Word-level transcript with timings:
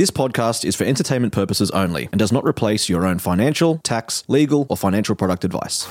This 0.00 0.10
podcast 0.10 0.64
is 0.64 0.76
for 0.76 0.84
entertainment 0.84 1.34
purposes 1.34 1.70
only 1.72 2.08
and 2.10 2.18
does 2.18 2.32
not 2.32 2.42
replace 2.46 2.88
your 2.88 3.04
own 3.04 3.18
financial, 3.18 3.80
tax, 3.80 4.24
legal, 4.28 4.66
or 4.70 4.76
financial 4.78 5.14
product 5.14 5.44
advice. 5.44 5.86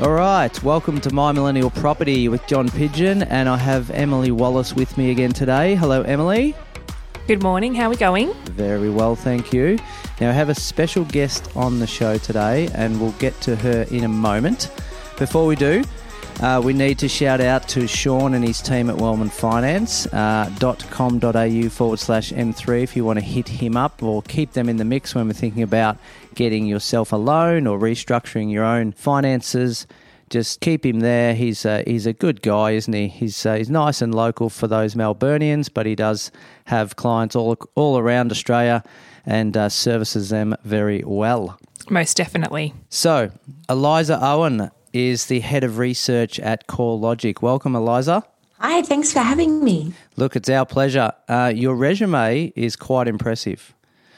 All 0.00 0.10
right, 0.10 0.60
welcome 0.64 1.00
to 1.02 1.14
My 1.14 1.30
Millennial 1.30 1.70
Property 1.70 2.26
with 2.26 2.44
John 2.48 2.68
Pidgeon, 2.68 3.22
and 3.22 3.48
I 3.48 3.56
have 3.56 3.92
Emily 3.92 4.32
Wallace 4.32 4.74
with 4.74 4.98
me 4.98 5.12
again 5.12 5.32
today. 5.32 5.76
Hello, 5.76 6.02
Emily. 6.02 6.56
Good 7.28 7.40
morning. 7.40 7.76
How 7.76 7.86
are 7.86 7.90
we 7.90 7.96
going? 7.96 8.34
Very 8.46 8.90
well, 8.90 9.14
thank 9.14 9.52
you. 9.52 9.78
Now, 10.20 10.30
I 10.30 10.32
have 10.32 10.48
a 10.48 10.56
special 10.56 11.04
guest 11.04 11.48
on 11.54 11.78
the 11.78 11.86
show 11.86 12.18
today, 12.18 12.68
and 12.74 13.00
we'll 13.00 13.12
get 13.12 13.40
to 13.42 13.54
her 13.54 13.86
in 13.92 14.02
a 14.02 14.08
moment. 14.08 14.72
Before 15.16 15.46
we 15.46 15.54
do, 15.54 15.84
uh, 16.40 16.60
we 16.62 16.72
need 16.72 16.98
to 16.98 17.08
shout 17.08 17.40
out 17.40 17.68
to 17.68 17.86
Sean 17.86 18.34
and 18.34 18.44
his 18.44 18.60
team 18.60 18.90
at 18.90 18.96
Wellman 18.96 19.30
Finance, 19.30 20.06
uh, 20.08 20.50
forward 21.70 21.98
slash 21.98 22.32
M3 22.32 22.82
if 22.82 22.96
you 22.96 23.04
want 23.04 23.18
to 23.18 23.24
hit 23.24 23.48
him 23.48 23.76
up 23.76 24.02
or 24.02 24.22
keep 24.22 24.52
them 24.52 24.68
in 24.68 24.76
the 24.76 24.84
mix 24.84 25.14
when 25.14 25.26
we're 25.26 25.32
thinking 25.32 25.62
about 25.62 25.96
getting 26.34 26.66
yourself 26.66 27.12
a 27.12 27.16
loan 27.16 27.66
or 27.66 27.78
restructuring 27.78 28.50
your 28.50 28.64
own 28.64 28.92
finances. 28.92 29.86
Just 30.30 30.60
keep 30.60 30.84
him 30.84 31.00
there. 31.00 31.34
He's 31.34 31.64
a, 31.64 31.82
he's 31.86 32.06
a 32.06 32.12
good 32.12 32.42
guy, 32.42 32.72
isn't 32.72 32.92
he? 32.92 33.08
He's 33.08 33.46
uh, 33.46 33.54
he's 33.54 33.70
nice 33.70 34.02
and 34.02 34.14
local 34.14 34.50
for 34.50 34.66
those 34.66 34.94
Melburnians, 34.94 35.70
but 35.72 35.86
he 35.86 35.94
does 35.94 36.32
have 36.64 36.96
clients 36.96 37.36
all 37.36 37.56
all 37.74 37.98
around 37.98 38.32
Australia 38.32 38.82
and 39.26 39.56
uh, 39.56 39.68
services 39.68 40.30
them 40.30 40.56
very 40.64 41.02
well. 41.04 41.58
Most 41.90 42.16
definitely. 42.16 42.74
So, 42.88 43.30
Eliza 43.68 44.18
Owen 44.20 44.70
is 44.94 45.26
the 45.26 45.40
head 45.40 45.64
of 45.64 45.76
research 45.76 46.40
at 46.40 46.66
CoreLogic. 46.68 47.42
Welcome, 47.42 47.74
Eliza. 47.76 48.22
Hi, 48.60 48.80
thanks 48.80 49.12
for 49.12 49.18
having 49.18 49.62
me. 49.62 49.92
Look, 50.16 50.36
it's 50.36 50.48
our 50.48 50.64
pleasure. 50.64 51.12
Uh, 51.28 51.52
your 51.54 51.74
resume 51.74 52.52
is 52.56 52.76
quite 52.76 53.08
impressive. 53.08 53.74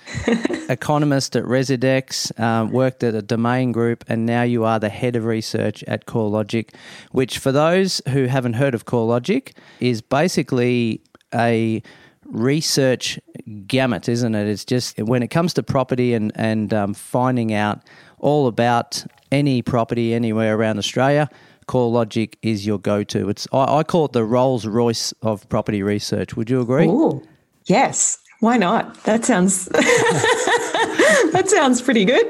Economist 0.68 1.34
at 1.34 1.44
Residex, 1.44 2.38
um, 2.38 2.70
worked 2.70 3.02
at 3.02 3.14
a 3.14 3.22
domain 3.22 3.72
group, 3.72 4.05
and 4.06 4.27
now 4.27 4.42
you 4.42 4.64
are 4.64 4.78
the 4.78 4.91
head 4.91 5.16
of 5.16 5.24
research 5.24 5.83
at 5.84 6.06
CoreLogic, 6.06 6.74
which, 7.11 7.38
for 7.38 7.50
those 7.50 8.02
who 8.11 8.27
haven't 8.27 8.52
heard 8.52 8.74
of 8.74 8.84
CoreLogic, 8.84 9.52
is 9.80 10.02
basically 10.02 11.00
a 11.34 11.83
research 12.24 13.18
gamut, 13.66 14.08
isn't 14.08 14.34
it? 14.34 14.46
It's 14.46 14.64
just 14.64 14.98
when 14.98 15.22
it 15.22 15.28
comes 15.28 15.55
to 15.55 15.62
property 15.62 16.14
and 16.14 16.30
and 16.34 16.72
um, 16.74 16.94
finding 16.94 17.52
out 17.52 17.83
all 18.18 18.46
about 18.46 19.05
any 19.32 19.62
property 19.62 20.14
anywhere 20.14 20.56
around 20.56 20.78
Australia. 20.78 21.28
CoreLogic 21.69 22.34
is 22.42 22.66
your 22.66 22.78
go-to. 22.78 23.28
It's 23.28 23.48
I, 23.52 23.78
I 23.78 23.83
call 23.83 24.06
it 24.06 24.12
the 24.12 24.24
Rolls 24.24 24.66
Royce 24.66 25.12
of 25.22 25.48
property 25.48 25.83
research. 25.83 26.36
Would 26.36 26.48
you 26.48 26.60
agree? 26.60 26.86
Ooh, 26.86 27.22
yes. 27.66 28.18
Why 28.40 28.58
not? 28.58 29.02
That 29.05 29.24
sounds 29.24 29.64
that 29.67 31.45
sounds 31.46 31.80
pretty 31.80 32.05
good. 32.05 32.27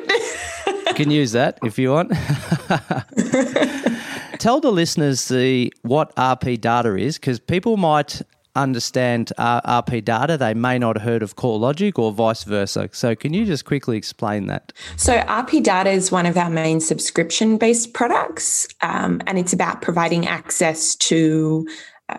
You 0.67 0.85
can 0.95 1.11
use 1.11 1.33
that 1.33 1.59
if 1.65 1.79
you 1.79 1.91
want. 1.91 2.13
Tell 4.39 4.61
the 4.61 4.71
listeners 4.71 5.29
the 5.29 5.73
what 5.83 6.15
RP 6.17 6.61
data 6.61 6.97
is, 6.97 7.19
because 7.19 7.41
people 7.41 7.77
might 7.77 8.23
understand 8.57 9.33
uh, 9.39 9.83
RP 9.83 10.05
data, 10.05 10.37
they 10.37 10.55
may 10.55 10.79
not 10.79 10.97
have 10.97 11.05
heard 11.05 11.23
of 11.23 11.37
CoreLogic 11.37 11.99
or 11.99 12.13
vice 12.13 12.45
versa. 12.45 12.89
So, 12.93 13.15
can 13.15 13.33
you 13.35 13.45
just 13.45 13.65
quickly 13.65 13.97
explain 13.97 14.47
that? 14.47 14.73
So, 14.97 15.19
RP 15.19 15.63
data 15.63 15.91
is 15.91 16.11
one 16.11 16.27
of 16.27 16.37
our 16.37 16.51
main 16.51 16.81
subscription 16.81 17.59
based 17.59 17.95
products, 17.95 18.67
um, 18.83 19.21
and 19.27 19.39
it's 19.39 19.53
about 19.53 19.83
providing 19.83 20.27
access 20.27 20.95
to 20.97 21.67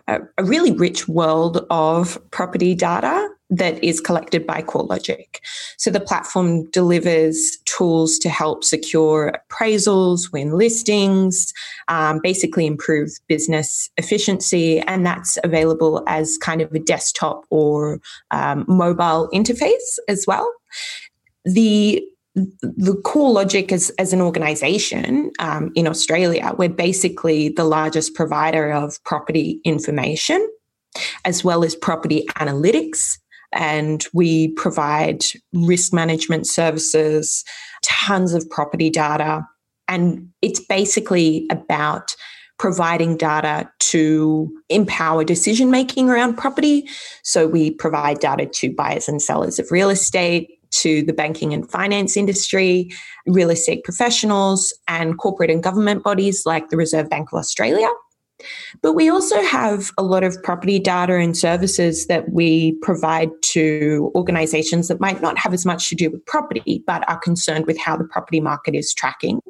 a, 0.07 0.19
a 0.37 0.43
really 0.43 0.71
rich 0.71 1.07
world 1.07 1.65
of 1.69 2.17
property 2.31 2.75
data 2.75 3.29
that 3.49 3.81
is 3.83 4.01
collected 4.01 4.45
by 4.45 4.61
CoreLogic. 4.61 5.37
So 5.77 5.89
the 5.89 5.99
platform 5.99 6.69
delivers 6.71 7.57
tools 7.65 8.19
to 8.19 8.29
help 8.29 8.63
secure 8.63 9.33
appraisals, 9.49 10.31
win 10.31 10.51
listings, 10.51 11.53
um, 11.87 12.19
basically 12.21 12.65
improve 12.65 13.11
business 13.27 13.89
efficiency, 13.97 14.79
and 14.81 15.05
that's 15.05 15.37
available 15.43 16.03
as 16.07 16.37
kind 16.37 16.61
of 16.61 16.71
a 16.73 16.79
desktop 16.79 17.45
or 17.49 18.01
um, 18.31 18.65
mobile 18.67 19.29
interface 19.33 19.97
as 20.07 20.25
well. 20.27 20.51
The 21.45 22.03
the 22.61 22.93
CoreLogic 23.03 23.71
as, 23.71 23.89
as 23.97 24.13
an 24.13 24.21
organization 24.21 25.31
um, 25.39 25.71
in 25.73 25.87
Australia, 25.87 26.53
we're 26.55 26.69
basically 26.69 27.49
the 27.49 27.63
largest 27.63 28.13
provider 28.13 28.71
of 28.71 29.03
property 29.03 29.59
information 29.63 30.47
as 31.25 31.43
well 31.43 31.63
as 31.63 31.75
property 31.75 32.25
analytics 32.35 33.17
and 33.51 34.05
we 34.13 34.49
provide 34.53 35.23
risk 35.53 35.93
management 35.93 36.47
services, 36.47 37.43
tons 37.83 38.33
of 38.33 38.49
property 38.49 38.89
data. 38.89 39.47
And 39.87 40.29
it's 40.41 40.59
basically 40.59 41.47
about 41.49 42.15
providing 42.59 43.15
data 43.15 43.69
to 43.79 44.51
empower 44.69 45.23
decision 45.23 45.69
making 45.69 46.09
around 46.09 46.37
property. 46.37 46.89
So 47.23 47.47
we 47.47 47.71
provide 47.71 48.19
data 48.19 48.47
to 48.47 48.73
buyers 48.73 49.07
and 49.07 49.21
sellers 49.21 49.59
of 49.59 49.71
real 49.71 49.89
estate, 49.89 50.57
to 50.69 51.01
the 51.03 51.13
banking 51.13 51.53
and 51.53 51.69
finance 51.69 52.17
industry, 52.17 52.91
real 53.25 53.49
estate 53.49 53.83
professionals, 53.83 54.73
and 54.87 55.17
corporate 55.17 55.49
and 55.49 55.63
government 55.63 56.03
bodies 56.03 56.43
like 56.45 56.69
the 56.69 56.77
Reserve 56.77 57.09
Bank 57.09 57.29
of 57.31 57.39
Australia. 57.39 57.87
But 58.81 58.93
we 58.93 59.09
also 59.09 59.41
have 59.41 59.91
a 59.97 60.03
lot 60.03 60.23
of 60.23 60.41
property 60.43 60.79
data 60.79 61.15
and 61.15 61.35
services 61.35 62.05
that 62.07 62.31
we 62.31 62.73
provide 62.81 63.29
to 63.41 64.11
organizations 64.15 64.87
that 64.87 64.99
might 64.99 65.21
not 65.21 65.37
have 65.37 65.53
as 65.53 65.65
much 65.65 65.89
to 65.89 65.95
do 65.95 66.11
with 66.11 66.25
property, 66.25 66.83
but 66.85 67.07
are 67.09 67.17
concerned 67.17 67.65
with 67.65 67.79
how 67.79 67.97
the 67.97 68.03
property 68.03 68.39
market 68.39 68.75
is 68.75 68.93
tracking. 68.93 69.41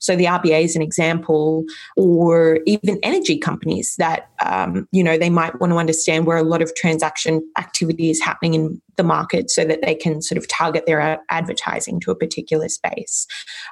So 0.00 0.16
the 0.16 0.24
RBA 0.24 0.64
is 0.64 0.76
an 0.76 0.82
example, 0.82 1.64
or 1.96 2.60
even 2.66 2.98
energy 3.02 3.36
companies 3.36 3.94
that, 3.96 4.30
um, 4.44 4.88
you 4.90 5.04
know, 5.04 5.18
they 5.18 5.30
might 5.30 5.60
want 5.60 5.72
to 5.72 5.78
understand 5.78 6.26
where 6.26 6.38
a 6.38 6.42
lot 6.42 6.62
of 6.62 6.74
transaction 6.74 7.46
activity 7.58 8.10
is 8.10 8.20
happening 8.20 8.54
in 8.54 8.80
the 8.96 9.04
market 9.04 9.50
so 9.50 9.64
that 9.64 9.82
they 9.82 9.94
can 9.94 10.20
sort 10.22 10.38
of 10.38 10.48
target 10.48 10.84
their 10.86 11.20
advertising 11.30 12.00
to 12.00 12.10
a 12.10 12.14
particular 12.14 12.68
space. 12.68 13.26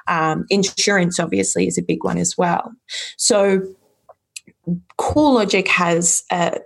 Um, 0.07 0.45
insurance, 0.49 1.19
obviously, 1.19 1.67
is 1.67 1.77
a 1.77 1.83
big 1.83 2.03
one 2.03 2.17
as 2.17 2.37
well. 2.37 2.71
So 3.17 3.61
CoreLogic 4.97 5.67
has 5.67 6.23
a, 6.31 6.59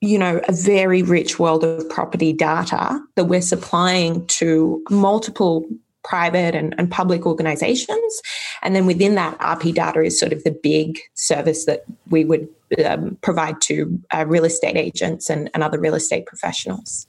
you 0.00 0.18
know, 0.18 0.40
a 0.48 0.52
very 0.52 1.02
rich 1.02 1.38
world 1.38 1.64
of 1.64 1.88
property 1.88 2.32
data 2.32 3.00
that 3.16 3.24
we're 3.24 3.42
supplying 3.42 4.26
to 4.26 4.82
multiple 4.90 5.64
private 6.04 6.54
and, 6.54 6.74
and 6.78 6.90
public 6.90 7.26
organizations. 7.26 8.20
And 8.62 8.76
then 8.76 8.86
within 8.86 9.14
that, 9.14 9.38
RP 9.38 9.74
data 9.74 10.02
is 10.02 10.18
sort 10.18 10.32
of 10.32 10.44
the 10.44 10.50
big 10.50 10.98
service 11.14 11.64
that 11.64 11.84
we 12.10 12.24
would 12.24 12.48
um, 12.84 13.16
provide 13.22 13.60
to 13.62 13.98
uh, 14.14 14.24
real 14.26 14.44
estate 14.44 14.76
agents 14.76 15.30
and, 15.30 15.50
and 15.54 15.62
other 15.62 15.80
real 15.80 15.94
estate 15.94 16.26
professionals. 16.26 17.06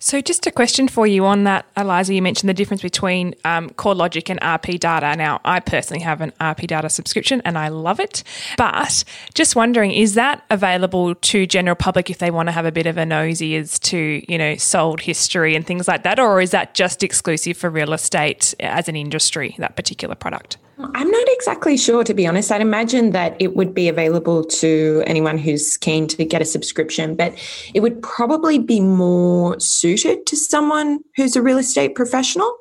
So, 0.00 0.20
just 0.20 0.46
a 0.46 0.52
question 0.52 0.86
for 0.86 1.08
you 1.08 1.24
on 1.26 1.42
that, 1.44 1.66
Eliza. 1.76 2.14
You 2.14 2.22
mentioned 2.22 2.48
the 2.48 2.54
difference 2.54 2.82
between 2.82 3.34
um, 3.44 3.70
CoreLogic 3.70 4.30
and 4.30 4.40
RP 4.40 4.78
Data. 4.78 5.16
Now, 5.16 5.40
I 5.44 5.58
personally 5.58 6.02
have 6.04 6.20
an 6.20 6.32
RP 6.40 6.68
Data 6.68 6.88
subscription 6.88 7.42
and 7.44 7.58
I 7.58 7.66
love 7.66 7.98
it. 7.98 8.22
But 8.56 9.02
just 9.34 9.56
wondering, 9.56 9.90
is 9.90 10.14
that 10.14 10.44
available 10.50 11.16
to 11.16 11.46
general 11.46 11.74
public 11.74 12.10
if 12.10 12.18
they 12.18 12.30
want 12.30 12.46
to 12.46 12.52
have 12.52 12.64
a 12.64 12.70
bit 12.70 12.86
of 12.86 12.96
a 12.96 13.04
nosy 13.04 13.56
as 13.56 13.80
to 13.80 14.22
you 14.28 14.38
know 14.38 14.54
sold 14.54 15.00
history 15.00 15.56
and 15.56 15.66
things 15.66 15.88
like 15.88 16.04
that, 16.04 16.20
or 16.20 16.40
is 16.40 16.52
that 16.52 16.74
just 16.74 17.02
exclusive 17.02 17.56
for 17.56 17.68
real 17.68 17.92
estate 17.92 18.54
as 18.60 18.88
an 18.88 18.94
industry? 18.94 19.56
That 19.58 19.74
particular 19.74 20.14
product. 20.14 20.58
I'm 20.80 21.10
not 21.10 21.28
exactly 21.30 21.76
sure, 21.76 22.04
to 22.04 22.14
be 22.14 22.24
honest. 22.24 22.52
I'd 22.52 22.60
imagine 22.60 23.10
that 23.10 23.36
it 23.40 23.56
would 23.56 23.74
be 23.74 23.88
available 23.88 24.44
to 24.44 25.02
anyone 25.06 25.36
who's 25.36 25.76
keen 25.76 26.06
to 26.06 26.24
get 26.24 26.40
a 26.40 26.44
subscription, 26.44 27.16
but 27.16 27.34
it 27.74 27.80
would 27.80 28.00
probably 28.00 28.60
be 28.60 28.80
more 28.80 29.58
suited 29.58 30.24
to 30.26 30.36
someone 30.36 31.00
who's 31.16 31.34
a 31.34 31.42
real 31.42 31.58
estate 31.58 31.96
professional. 31.96 32.56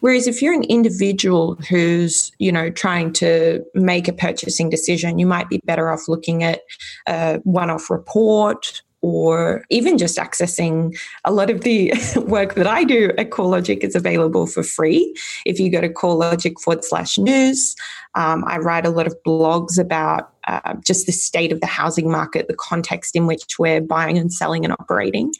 Whereas 0.00 0.26
if 0.26 0.42
you're 0.42 0.52
an 0.52 0.64
individual 0.64 1.56
who's, 1.70 2.30
you 2.38 2.52
know, 2.52 2.68
trying 2.68 3.10
to 3.14 3.64
make 3.74 4.06
a 4.06 4.12
purchasing 4.12 4.68
decision, 4.68 5.18
you 5.18 5.26
might 5.26 5.48
be 5.48 5.60
better 5.64 5.88
off 5.90 6.08
looking 6.08 6.42
at 6.42 6.60
a 7.08 7.38
one 7.44 7.70
off 7.70 7.88
report 7.88 8.82
or 9.02 9.64
even 9.68 9.98
just 9.98 10.16
accessing 10.16 10.96
a 11.24 11.32
lot 11.32 11.50
of 11.50 11.62
the 11.62 11.92
work 12.26 12.54
that 12.54 12.66
I 12.66 12.84
do 12.84 13.12
at 13.18 13.30
CoreLogic 13.30 13.78
is 13.78 13.94
available 13.94 14.46
for 14.46 14.62
free. 14.62 15.14
If 15.44 15.58
you 15.58 15.70
go 15.70 15.80
to 15.80 15.88
CoreLogic 15.88 16.60
forward 16.60 16.84
slash 16.84 17.18
news, 17.18 17.74
um, 18.14 18.44
I 18.46 18.58
write 18.58 18.86
a 18.86 18.90
lot 18.90 19.06
of 19.06 19.16
blogs 19.26 19.78
about 19.78 20.32
uh, 20.46 20.74
just 20.84 21.06
the 21.06 21.12
state 21.12 21.52
of 21.52 21.60
the 21.60 21.66
housing 21.66 22.10
market, 22.10 22.48
the 22.48 22.54
context 22.54 23.16
in 23.16 23.26
which 23.26 23.58
we're 23.58 23.80
buying 23.80 24.18
and 24.18 24.32
selling 24.32 24.64
and 24.64 24.72
operating. 24.74 25.32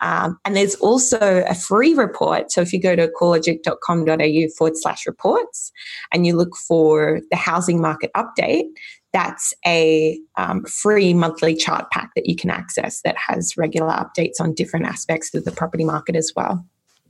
Um, 0.00 0.38
and 0.44 0.54
there's 0.54 0.74
also 0.76 1.44
a 1.48 1.54
free 1.54 1.94
report. 1.94 2.52
So 2.52 2.60
if 2.60 2.72
you 2.72 2.80
go 2.80 2.94
to 2.94 3.08
corelogic.com.au 3.08 4.48
forward 4.56 4.76
slash 4.76 5.06
reports 5.06 5.72
and 6.12 6.26
you 6.26 6.36
look 6.36 6.56
for 6.56 7.20
the 7.30 7.36
housing 7.36 7.80
market 7.80 8.10
update, 8.14 8.68
that's 9.12 9.52
a 9.66 10.18
um, 10.36 10.64
free 10.64 11.12
monthly 11.14 11.54
chart 11.54 11.90
pack 11.90 12.10
that 12.16 12.26
you 12.26 12.36
can 12.36 12.50
access 12.50 13.02
that 13.02 13.16
has 13.16 13.56
regular 13.56 13.90
updates 13.90 14.40
on 14.40 14.54
different 14.54 14.86
aspects 14.86 15.34
of 15.34 15.44
the 15.44 15.52
property 15.52 15.84
market 15.84 16.16
as 16.16 16.32
well. 16.34 16.64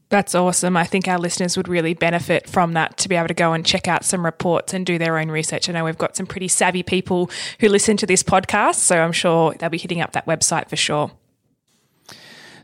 That's 0.08 0.34
awesome. 0.34 0.76
I 0.76 0.84
think 0.84 1.08
our 1.08 1.18
listeners 1.18 1.56
would 1.56 1.68
really 1.68 1.94
benefit 1.94 2.46
from 2.46 2.74
that 2.74 2.98
to 2.98 3.08
be 3.08 3.16
able 3.16 3.28
to 3.28 3.34
go 3.34 3.54
and 3.54 3.64
check 3.64 3.88
out 3.88 4.04
some 4.04 4.26
reports 4.26 4.74
and 4.74 4.84
do 4.84 4.98
their 4.98 5.16
own 5.16 5.30
research. 5.30 5.70
I 5.70 5.72
know 5.72 5.86
we've 5.86 5.96
got 5.96 6.16
some 6.16 6.26
pretty 6.26 6.48
savvy 6.48 6.82
people 6.82 7.30
who 7.60 7.68
listen 7.70 7.96
to 7.96 8.04
this 8.04 8.22
podcast, 8.22 8.74
so 8.74 9.00
I'm 9.00 9.12
sure 9.12 9.54
they'll 9.54 9.70
be 9.70 9.78
hitting 9.78 10.02
up 10.02 10.12
that 10.12 10.26
website 10.26 10.68
for 10.68 10.76
sure. 10.76 11.12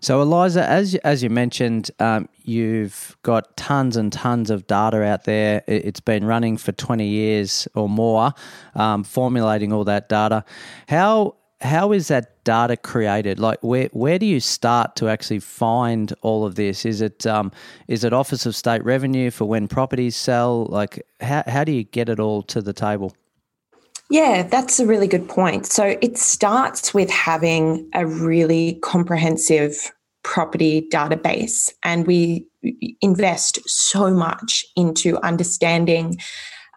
So, 0.00 0.22
Eliza, 0.22 0.68
as 0.68 0.94
as 0.96 1.22
you 1.22 1.30
mentioned, 1.30 1.90
um, 1.98 2.28
you've 2.44 3.16
got 3.22 3.56
tons 3.56 3.96
and 3.96 4.12
tons 4.12 4.50
of 4.50 4.66
data 4.66 5.02
out 5.02 5.24
there. 5.24 5.62
It's 5.66 6.00
been 6.00 6.24
running 6.24 6.56
for 6.56 6.72
twenty 6.72 7.08
years 7.08 7.66
or 7.74 7.88
more, 7.88 8.32
um, 8.74 9.04
formulating 9.04 9.72
all 9.72 9.84
that 9.84 10.08
data. 10.08 10.44
How 10.88 11.34
how 11.60 11.92
is 11.92 12.08
that 12.08 12.44
data 12.44 12.76
created? 12.76 13.40
Like, 13.40 13.58
where 13.62 13.88
where 13.92 14.18
do 14.18 14.26
you 14.26 14.40
start 14.40 14.94
to 14.96 15.08
actually 15.08 15.40
find 15.40 16.12
all 16.22 16.46
of 16.46 16.54
this? 16.54 16.84
Is 16.86 17.00
it 17.00 17.26
um, 17.26 17.50
is 17.88 18.04
it 18.04 18.12
Office 18.12 18.46
of 18.46 18.54
State 18.54 18.84
Revenue 18.84 19.30
for 19.30 19.46
when 19.46 19.66
properties 19.68 20.14
sell? 20.16 20.66
Like, 20.66 21.04
how 21.20 21.42
how 21.46 21.64
do 21.64 21.72
you 21.72 21.84
get 21.84 22.08
it 22.08 22.20
all 22.20 22.42
to 22.42 22.62
the 22.62 22.72
table? 22.72 23.12
Yeah, 24.10 24.42
that's 24.42 24.80
a 24.80 24.86
really 24.86 25.06
good 25.06 25.28
point. 25.28 25.66
So 25.66 25.98
it 26.00 26.16
starts 26.16 26.94
with 26.94 27.10
having 27.10 27.88
a 27.92 28.06
really 28.06 28.78
comprehensive 28.82 29.92
property 30.22 30.88
database, 30.90 31.70
and 31.84 32.06
we 32.06 32.46
invest 33.00 33.58
so 33.68 34.10
much 34.10 34.64
into 34.76 35.18
understanding 35.22 36.18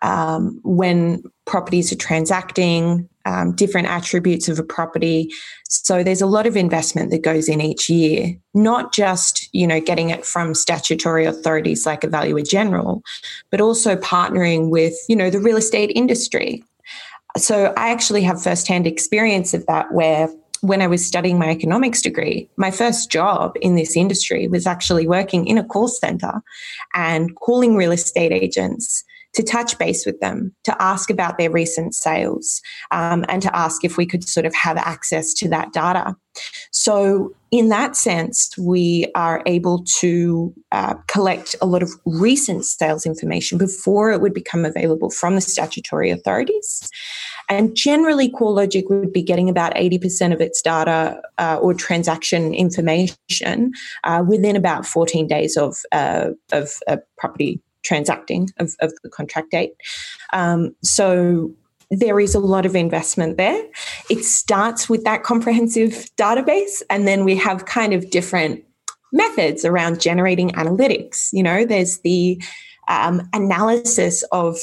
um, 0.02 0.60
when 0.64 1.24
properties 1.46 1.92
are 1.92 1.98
transacting, 1.98 3.08
um, 3.26 3.56
different 3.56 3.88
attributes 3.88 4.50
of 4.50 4.58
a 4.58 4.64
property. 4.64 5.32
So 5.70 6.04
there's 6.04 6.22
a 6.22 6.26
lot 6.26 6.48
of 6.48 6.58
investment 6.58 7.12
that 7.12 7.24
goes 7.24 7.48
in 7.48 7.62
each 7.62 7.90
year, 7.90 8.36
not 8.54 8.94
just 8.94 9.48
you 9.54 9.68
know 9.68 9.80
getting 9.80 10.10
it 10.10 10.26
from 10.26 10.54
statutory 10.54 11.26
authorities 11.26 11.86
like 11.86 12.04
a 12.04 12.10
valuer 12.10 12.42
general, 12.42 13.04
but 13.52 13.62
also 13.62 13.96
partnering 13.96 14.70
with 14.70 14.96
you 15.08 15.16
know 15.16 15.30
the 15.30 15.40
real 15.40 15.58
estate 15.58 15.92
industry 15.96 16.64
so 17.38 17.74
I 17.78 17.90
actually 17.90 18.24
have 18.24 18.42
firsthand 18.42 18.88
experience 18.88 19.54
of 19.54 19.66
that 19.68 19.92
where 19.94 20.30
when 20.62 20.82
I 20.82 20.88
was 20.88 21.06
studying 21.06 21.40
my 21.40 21.50
economics 21.50 22.02
degree, 22.02 22.48
my 22.56 22.70
first 22.72 23.10
job 23.10 23.56
in 23.62 23.76
this 23.76 23.98
industry 23.98 24.48
was 24.48 24.68
actually 24.68 25.08
working 25.08 25.48
in 25.48 25.58
a 25.58 25.64
call 25.64 25.88
center 25.88 26.42
and 26.94 27.36
calling 27.36 27.76
real 27.76 27.92
estate 27.92 28.32
agents 28.32 29.04
to 29.34 29.44
touch 29.44 29.78
base 29.78 30.06
with 30.06 30.20
them, 30.20 30.54
to 30.64 30.82
ask 30.82 31.10
about 31.10 31.38
their 31.38 31.50
recent 31.50 31.96
sales, 31.96 32.62
um, 32.92 33.26
and 33.30 33.42
to 33.42 33.56
ask 33.56 33.84
if 33.84 33.98
we 33.98 34.06
could 34.06 34.28
sort 34.28 34.46
of 34.46 34.54
have 34.54 34.78
access 34.78 35.34
to 35.36 35.50
that 35.50 35.72
data. 35.74 36.16
So, 36.72 37.34
in 37.52 37.68
that 37.70 37.98
sense, 37.98 38.58
we 38.58 39.12
are 39.16 39.44
able 39.46 39.84
to 40.00 40.54
uh, 40.72 40.94
collect 41.08 41.56
a 41.62 41.66
lot 41.66 41.84
of 41.84 41.92
recent 42.06 42.64
sales 42.64 43.06
information 43.06 43.58
before 43.58 44.12
it 44.12 44.22
would 44.22 44.34
become 44.34 44.64
available 44.64 45.10
from 45.10 45.36
the 45.36 45.42
statutory 45.42 46.10
authorities. 46.10 46.90
And 47.50 47.76
generally, 47.76 48.30
CoreLogic 48.30 48.90
would 48.90 49.12
be 49.12 49.22
getting 49.22 49.50
about 49.50 49.76
80% 49.76 50.32
of 50.32 50.40
its 50.40 50.62
data 50.62 51.22
uh, 51.38 51.58
or 51.62 51.74
transaction 51.74 52.54
information 52.54 53.74
uh, 54.06 54.24
within 54.26 54.56
about 54.56 54.86
14 54.86 55.28
days 55.28 55.58
of, 55.58 55.76
uh, 55.92 56.30
of 56.54 56.72
a 56.88 57.00
property 57.18 57.62
transacting 57.84 58.50
of, 58.58 58.76
of 58.80 58.94
the 59.04 59.10
contract 59.10 59.52
date. 59.52 59.74
Um, 60.34 60.76
so 60.84 61.52
there 61.90 62.20
is 62.20 62.34
a 62.34 62.40
lot 62.40 62.66
of 62.66 62.76
investment 62.76 63.38
there. 63.38 63.64
It 64.10 64.24
starts 64.24 64.90
with 64.90 65.04
that 65.04 65.24
comprehensive 65.24 66.08
database, 66.16 66.82
and 66.90 67.08
then 67.08 67.26
we 67.26 67.36
have 67.36 67.66
kind 67.66 67.94
of 67.94 68.10
different 68.10 68.64
methods 69.12 69.66
around 69.66 70.00
generating 70.00 70.52
analytics. 70.52 71.30
You 71.34 71.44
know, 71.44 71.66
there's 71.66 72.00
the 72.00 72.42
um, 72.88 73.28
analysis 73.34 74.24
of 74.32 74.58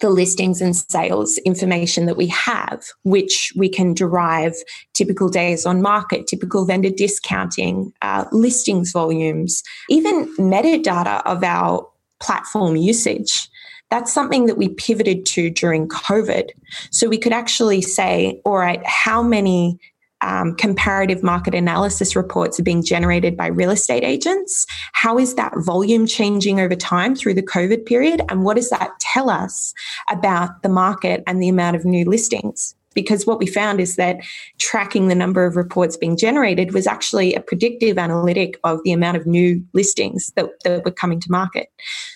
the 0.00 0.10
listings 0.10 0.60
and 0.60 0.74
sales 0.74 1.38
information 1.38 2.06
that 2.06 2.16
we 2.16 2.26
have, 2.26 2.82
which 3.04 3.52
we 3.56 3.68
can 3.68 3.94
derive 3.94 4.54
typical 4.94 5.28
days 5.28 5.64
on 5.64 5.80
market, 5.80 6.26
typical 6.26 6.64
vendor 6.64 6.90
discounting, 6.90 7.92
uh, 8.02 8.24
listings 8.32 8.90
volumes, 8.90 9.62
even 9.88 10.26
metadata 10.36 11.22
of 11.24 11.44
our 11.44 11.88
platform 12.22 12.76
usage. 12.76 13.48
That's 13.90 14.12
something 14.12 14.46
that 14.46 14.56
we 14.56 14.70
pivoted 14.70 15.26
to 15.26 15.50
during 15.50 15.88
COVID. 15.88 16.48
So 16.90 17.08
we 17.08 17.18
could 17.18 17.32
actually 17.32 17.82
say, 17.82 18.40
all 18.44 18.56
right, 18.56 18.80
how 18.86 19.22
many 19.22 19.78
um, 20.22 20.54
comparative 20.54 21.22
market 21.22 21.54
analysis 21.54 22.16
reports 22.16 22.58
are 22.58 22.62
being 22.62 22.84
generated 22.84 23.36
by 23.36 23.48
real 23.48 23.70
estate 23.70 24.04
agents. 24.04 24.66
How 24.92 25.18
is 25.18 25.34
that 25.34 25.52
volume 25.56 26.06
changing 26.06 26.60
over 26.60 26.76
time 26.76 27.14
through 27.14 27.34
the 27.34 27.42
COVID 27.42 27.84
period? 27.86 28.22
And 28.28 28.44
what 28.44 28.56
does 28.56 28.70
that 28.70 28.92
tell 29.00 29.28
us 29.28 29.74
about 30.08 30.62
the 30.62 30.68
market 30.68 31.22
and 31.26 31.42
the 31.42 31.48
amount 31.48 31.76
of 31.76 31.84
new 31.84 32.04
listings? 32.04 32.74
Because 32.92 33.26
what 33.26 33.38
we 33.38 33.46
found 33.46 33.80
is 33.80 33.96
that 33.96 34.18
tracking 34.58 35.08
the 35.08 35.14
number 35.14 35.44
of 35.44 35.56
reports 35.56 35.96
being 35.96 36.16
generated 36.16 36.72
was 36.72 36.86
actually 36.86 37.34
a 37.34 37.40
predictive 37.40 37.98
analytic 37.98 38.58
of 38.64 38.80
the 38.84 38.92
amount 38.92 39.16
of 39.16 39.26
new 39.26 39.64
listings 39.72 40.32
that, 40.36 40.50
that 40.64 40.84
were 40.84 40.90
coming 40.90 41.20
to 41.20 41.30
market. 41.30 41.68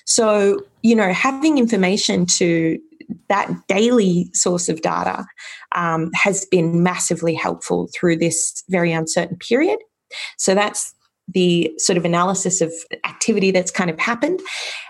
So, 0.05 0.61
you 0.83 0.95
know, 0.95 1.13
having 1.13 1.59
information 1.59 2.27
to 2.27 2.79
that 3.29 3.51
daily 3.69 4.29
source 4.33 4.69
of 4.69 4.83
data 4.83 5.25
um, 5.75 6.11
has 6.15 6.45
been 6.47 6.83
massively 6.83 7.35
helpful 7.35 7.89
through 7.95 8.17
this 8.17 8.65
very 8.69 8.93
uncertain 8.93 9.37
period. 9.37 9.79
So 10.39 10.55
that's 10.55 10.95
the 11.29 11.73
sort 11.79 11.97
of 11.97 12.05
analysis 12.05 12.61
of 12.61 12.73
activity 13.05 13.51
that's 13.51 13.71
kind 13.71 13.91
of 13.91 13.99
happened. 13.99 14.41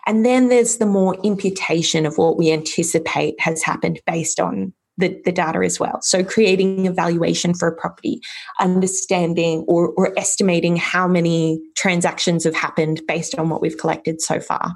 And 0.07 0.25
then 0.25 0.49
there's 0.49 0.79
the 0.79 0.87
more 0.87 1.17
imputation 1.23 2.05
of 2.05 2.19
what 2.19 2.37
we 2.37 2.53
anticipate 2.53 3.41
has 3.41 3.63
happened 3.63 4.01
based 4.07 4.39
on 4.39 4.73
the, 4.99 5.21
the 5.25 5.33
data 5.33 5.61
as 5.65 5.79
well. 5.79 6.01
So 6.03 6.25
creating 6.25 6.87
a 6.87 6.93
valuation 6.93 7.55
for 7.55 7.69
a 7.69 7.75
property, 7.75 8.21
understanding 8.61 9.65
or, 9.69 9.89
or 9.91 10.19
estimating 10.19 10.77
how 10.77 11.07
many 11.07 11.61
transactions 11.75 12.45
have 12.45 12.55
happened 12.55 13.03
based 13.07 13.39
on 13.39 13.49
what 13.49 13.61
we've 13.61 13.79
collected 13.79 14.21
so 14.21 14.41
far. 14.41 14.73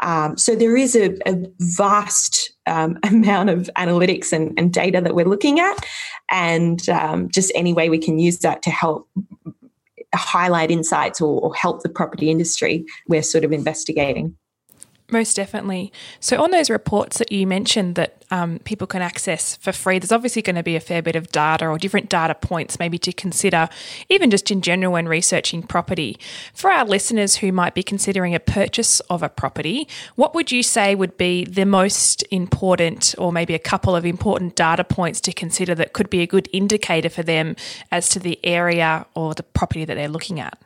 Um, 0.00 0.38
so 0.38 0.54
there 0.54 0.76
is 0.76 0.96
a, 0.96 1.16
a 1.28 1.36
vast 1.58 2.52
um, 2.66 2.98
amount 3.04 3.50
of 3.50 3.70
analytics 3.76 4.32
and, 4.32 4.58
and, 4.58 4.72
data 4.72 5.00
that 5.00 5.16
we're 5.16 5.26
looking 5.26 5.58
at, 5.58 5.84
and 6.30 6.88
um, 6.88 7.28
just 7.28 7.50
any 7.56 7.74
way 7.74 7.90
we 7.90 7.98
can 7.98 8.20
use 8.20 8.38
that 8.38 8.62
to 8.62 8.70
help 8.70 9.08
highlight 10.14 10.70
insights 10.70 11.20
or, 11.20 11.40
or 11.40 11.54
help 11.54 11.82
the 11.82 11.88
property 11.88 12.30
industry, 12.30 12.84
we're 13.08 13.22
sort 13.22 13.44
of 13.44 13.52
investigating. 13.52 14.36
Most 15.10 15.34
definitely. 15.34 15.92
So, 16.20 16.40
on 16.40 16.52
those 16.52 16.70
reports 16.70 17.18
that 17.18 17.32
you 17.32 17.46
mentioned 17.46 17.96
that 17.96 18.24
um, 18.30 18.60
people 18.60 18.86
can 18.86 19.02
access 19.02 19.56
for 19.56 19.72
free, 19.72 19.98
there's 19.98 20.12
obviously 20.12 20.40
going 20.40 20.56
to 20.56 20.62
be 20.62 20.76
a 20.76 20.80
fair 20.80 21.02
bit 21.02 21.16
of 21.16 21.32
data 21.32 21.66
or 21.66 21.78
different 21.78 22.08
data 22.08 22.34
points 22.34 22.78
maybe 22.78 22.96
to 22.98 23.12
consider, 23.12 23.68
even 24.08 24.30
just 24.30 24.50
in 24.52 24.62
general 24.62 24.92
when 24.92 25.08
researching 25.08 25.64
property. 25.64 26.16
For 26.54 26.70
our 26.70 26.84
listeners 26.84 27.36
who 27.36 27.50
might 27.50 27.74
be 27.74 27.82
considering 27.82 28.34
a 28.34 28.40
purchase 28.40 29.00
of 29.00 29.22
a 29.22 29.28
property, 29.28 29.88
what 30.14 30.34
would 30.34 30.52
you 30.52 30.62
say 30.62 30.94
would 30.94 31.16
be 31.16 31.44
the 31.44 31.66
most 31.66 32.22
important, 32.30 33.14
or 33.18 33.32
maybe 33.32 33.54
a 33.54 33.58
couple 33.58 33.96
of 33.96 34.06
important 34.06 34.54
data 34.54 34.84
points 34.84 35.20
to 35.22 35.32
consider 35.32 35.74
that 35.74 35.92
could 35.92 36.08
be 36.08 36.20
a 36.20 36.26
good 36.26 36.48
indicator 36.52 37.08
for 37.08 37.24
them 37.24 37.56
as 37.90 38.08
to 38.10 38.20
the 38.20 38.38
area 38.44 39.06
or 39.14 39.34
the 39.34 39.42
property 39.42 39.84
that 39.84 39.96
they're 39.96 40.08
looking 40.08 40.38
at? 40.38 40.56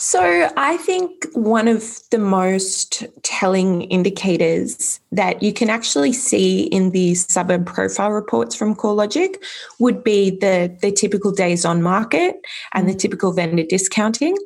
So, 0.00 0.48
I 0.56 0.76
think 0.76 1.26
one 1.32 1.66
of 1.66 2.08
the 2.10 2.18
most 2.18 3.04
telling 3.22 3.82
indicators 3.82 5.00
that 5.10 5.42
you 5.42 5.52
can 5.52 5.70
actually 5.70 6.12
see 6.12 6.64
in 6.64 6.90
the 6.90 7.14
suburb 7.14 7.64
profile 7.64 8.10
reports 8.10 8.54
from 8.54 8.74
CoreLogic 8.74 9.36
would 9.78 10.04
be 10.04 10.30
the, 10.30 10.76
the 10.82 10.92
typical 10.92 11.32
days 11.32 11.64
on 11.64 11.82
market 11.82 12.36
and 12.72 12.88
the 12.88 12.94
typical 12.94 13.32
vendor 13.32 13.62
discounting, 13.62 14.36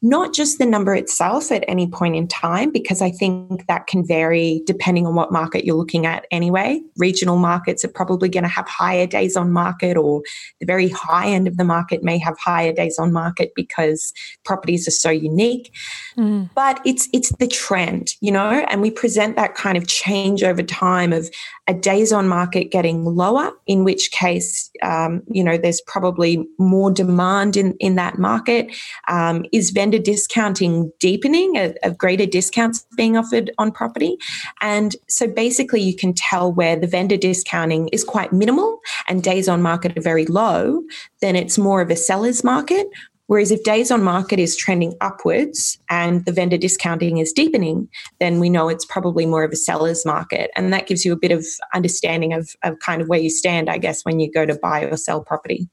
not 0.00 0.32
just 0.32 0.58
the 0.58 0.66
number 0.66 0.94
itself 0.94 1.50
at 1.50 1.64
any 1.66 1.88
point 1.88 2.14
in 2.14 2.28
time, 2.28 2.70
because 2.70 3.02
I 3.02 3.10
think 3.10 3.66
that 3.66 3.88
can 3.88 4.06
vary 4.06 4.62
depending 4.64 5.08
on 5.08 5.16
what 5.16 5.32
market 5.32 5.64
you're 5.64 5.76
looking 5.76 6.06
at 6.06 6.24
anyway. 6.30 6.80
Regional 6.98 7.36
markets 7.36 7.84
are 7.84 7.88
probably 7.88 8.28
going 8.28 8.44
to 8.44 8.48
have 8.48 8.68
higher 8.68 9.08
days 9.08 9.36
on 9.36 9.50
market, 9.50 9.96
or 9.96 10.22
the 10.60 10.66
very 10.66 10.88
high 10.88 11.26
end 11.26 11.48
of 11.48 11.56
the 11.56 11.64
market 11.64 12.04
may 12.04 12.18
have 12.18 12.38
higher 12.38 12.72
days 12.72 12.96
on 12.96 13.12
market 13.12 13.52
because 13.56 14.12
properties 14.44 14.86
are 14.86 14.92
so 14.92 15.10
unique. 15.10 15.72
Mm. 16.16 16.48
But 16.54 16.80
it's 16.84 17.08
it's 17.12 17.34
the 17.36 17.48
trend, 17.48 18.14
you 18.20 18.30
know, 18.30 18.64
and 18.68 18.80
we 18.80 18.90
present 18.90 19.34
that 19.34 19.56
kind 19.56 19.76
of 19.76 19.88
change 19.88 20.11
change 20.12 20.42
over 20.42 20.62
time 20.62 21.12
of 21.12 21.30
a 21.66 21.74
days 21.74 22.12
on 22.12 22.28
market 22.28 22.70
getting 22.70 23.04
lower, 23.04 23.50
in 23.66 23.84
which 23.84 24.10
case, 24.10 24.70
um, 24.82 25.22
you 25.30 25.42
know, 25.42 25.56
there's 25.56 25.80
probably 25.86 26.46
more 26.58 26.90
demand 26.90 27.56
in, 27.56 27.74
in 27.78 27.94
that 27.94 28.18
market. 28.18 28.66
Um, 29.08 29.44
is 29.52 29.70
vendor 29.70 29.98
discounting 29.98 30.92
deepening, 30.98 31.74
of 31.82 31.96
greater 31.96 32.26
discounts 32.26 32.86
being 32.96 33.16
offered 33.16 33.50
on 33.58 33.72
property? 33.72 34.16
And 34.60 34.94
so 35.08 35.26
basically, 35.26 35.80
you 35.80 35.96
can 35.96 36.12
tell 36.14 36.52
where 36.52 36.76
the 36.76 36.86
vendor 36.86 37.16
discounting 37.16 37.88
is 37.88 38.04
quite 38.04 38.32
minimal 38.32 38.80
and 39.08 39.22
days 39.22 39.48
on 39.48 39.62
market 39.62 39.96
are 39.96 40.02
very 40.02 40.26
low, 40.26 40.82
then 41.20 41.36
it's 41.36 41.56
more 41.56 41.80
of 41.80 41.90
a 41.90 41.96
seller's 41.96 42.44
market. 42.44 42.86
Whereas 43.32 43.50
if 43.50 43.62
days 43.62 43.90
on 43.90 44.02
market 44.02 44.38
is 44.38 44.54
trending 44.54 44.92
upwards 45.00 45.78
and 45.88 46.22
the 46.26 46.32
vendor 46.32 46.58
discounting 46.58 47.16
is 47.16 47.32
deepening, 47.32 47.88
then 48.20 48.40
we 48.40 48.50
know 48.50 48.68
it's 48.68 48.84
probably 48.84 49.24
more 49.24 49.42
of 49.42 49.50
a 49.52 49.56
seller's 49.56 50.04
market. 50.04 50.50
And 50.54 50.70
that 50.74 50.86
gives 50.86 51.02
you 51.06 51.14
a 51.14 51.16
bit 51.16 51.32
of 51.32 51.46
understanding 51.72 52.34
of, 52.34 52.54
of 52.62 52.78
kind 52.80 53.00
of 53.00 53.08
where 53.08 53.18
you 53.18 53.30
stand, 53.30 53.70
I 53.70 53.78
guess, 53.78 54.04
when 54.04 54.20
you 54.20 54.30
go 54.30 54.44
to 54.44 54.54
buy 54.56 54.82
or 54.82 54.98
sell 54.98 55.22
property. 55.22 55.66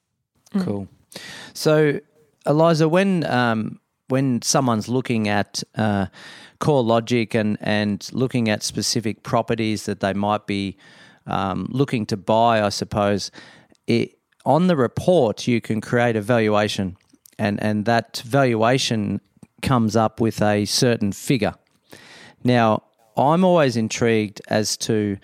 Mm. 0.54 0.64
Cool. 0.64 0.88
So, 1.54 2.00
Eliza, 2.46 2.88
when 2.88 3.26
um, 3.26 3.82
when 4.08 4.42
someone's 4.42 4.88
looking 4.88 5.28
at 5.28 5.62
uh, 5.76 6.06
CoreLogic 6.62 7.36
and 7.36 7.58
and 7.60 8.10
looking 8.14 8.48
at 8.48 8.64
specific 8.64 9.24
properties 9.24 9.84
that 9.84 10.00
they 10.00 10.14
might 10.14 10.48
be 10.48 10.78
um, 11.28 11.68
looking 11.70 12.06
to 12.06 12.16
buy, 12.16 12.64
I 12.64 12.70
suppose, 12.70 13.32
it, 13.86 14.18
on 14.46 14.68
the 14.68 14.78
report 14.78 15.46
you 15.46 15.60
can 15.60 15.82
create 15.82 16.16
a 16.16 16.22
valuation 16.22 16.96
and 17.40 17.62
and 17.64 17.86
that 17.86 18.22
valuation 18.26 19.22
comes 19.62 19.96
up 19.96 20.22
with 20.22 20.42
a 20.42 20.66
certain 20.66 21.12
figure. 21.12 21.56
Now, 22.44 22.84
I'm 23.18 23.44
always 23.44 23.76
intrigued 23.76 24.42
as 24.48 24.78
to 24.78 25.18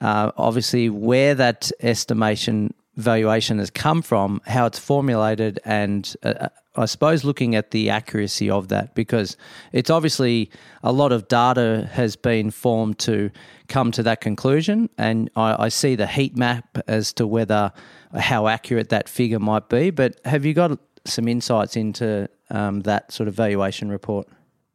uh, 0.00 0.30
obviously 0.36 0.88
where 0.88 1.34
that 1.34 1.70
estimation 1.80 2.72
valuation 2.96 3.58
has 3.58 3.70
come 3.70 4.00
from, 4.00 4.40
how 4.46 4.64
it's 4.66 4.78
formulated, 4.78 5.60
and 5.64 6.14
uh, 6.22 6.48
I 6.76 6.86
suppose 6.86 7.24
looking 7.24 7.54
at 7.54 7.70
the 7.70 7.90
accuracy 7.90 8.48
of 8.50 8.68
that 8.68 8.94
because 8.94 9.36
it's 9.72 9.90
obviously 9.90 10.50
a 10.82 10.92
lot 10.92 11.12
of 11.12 11.28
data 11.28 11.88
has 11.92 12.16
been 12.16 12.50
formed 12.50 12.98
to 13.00 13.30
come 13.68 13.90
to 13.92 14.02
that 14.02 14.20
conclusion, 14.20 14.88
and 14.96 15.30
I, 15.36 15.64
I 15.64 15.68
see 15.68 15.94
the 15.94 16.06
heat 16.06 16.36
map 16.36 16.78
as 16.86 17.12
to 17.14 17.26
whether 17.26 17.72
how 18.14 18.46
accurate 18.46 18.88
that 18.90 19.08
figure 19.08 19.38
might 19.38 19.68
be. 19.68 19.90
But 19.90 20.18
have 20.24 20.44
you 20.46 20.54
got 20.54 20.78
some 21.08 21.28
insights 21.28 21.76
into 21.76 22.28
um, 22.50 22.80
that 22.80 23.12
sort 23.12 23.28
of 23.28 23.34
valuation 23.34 23.90
report? 23.90 24.28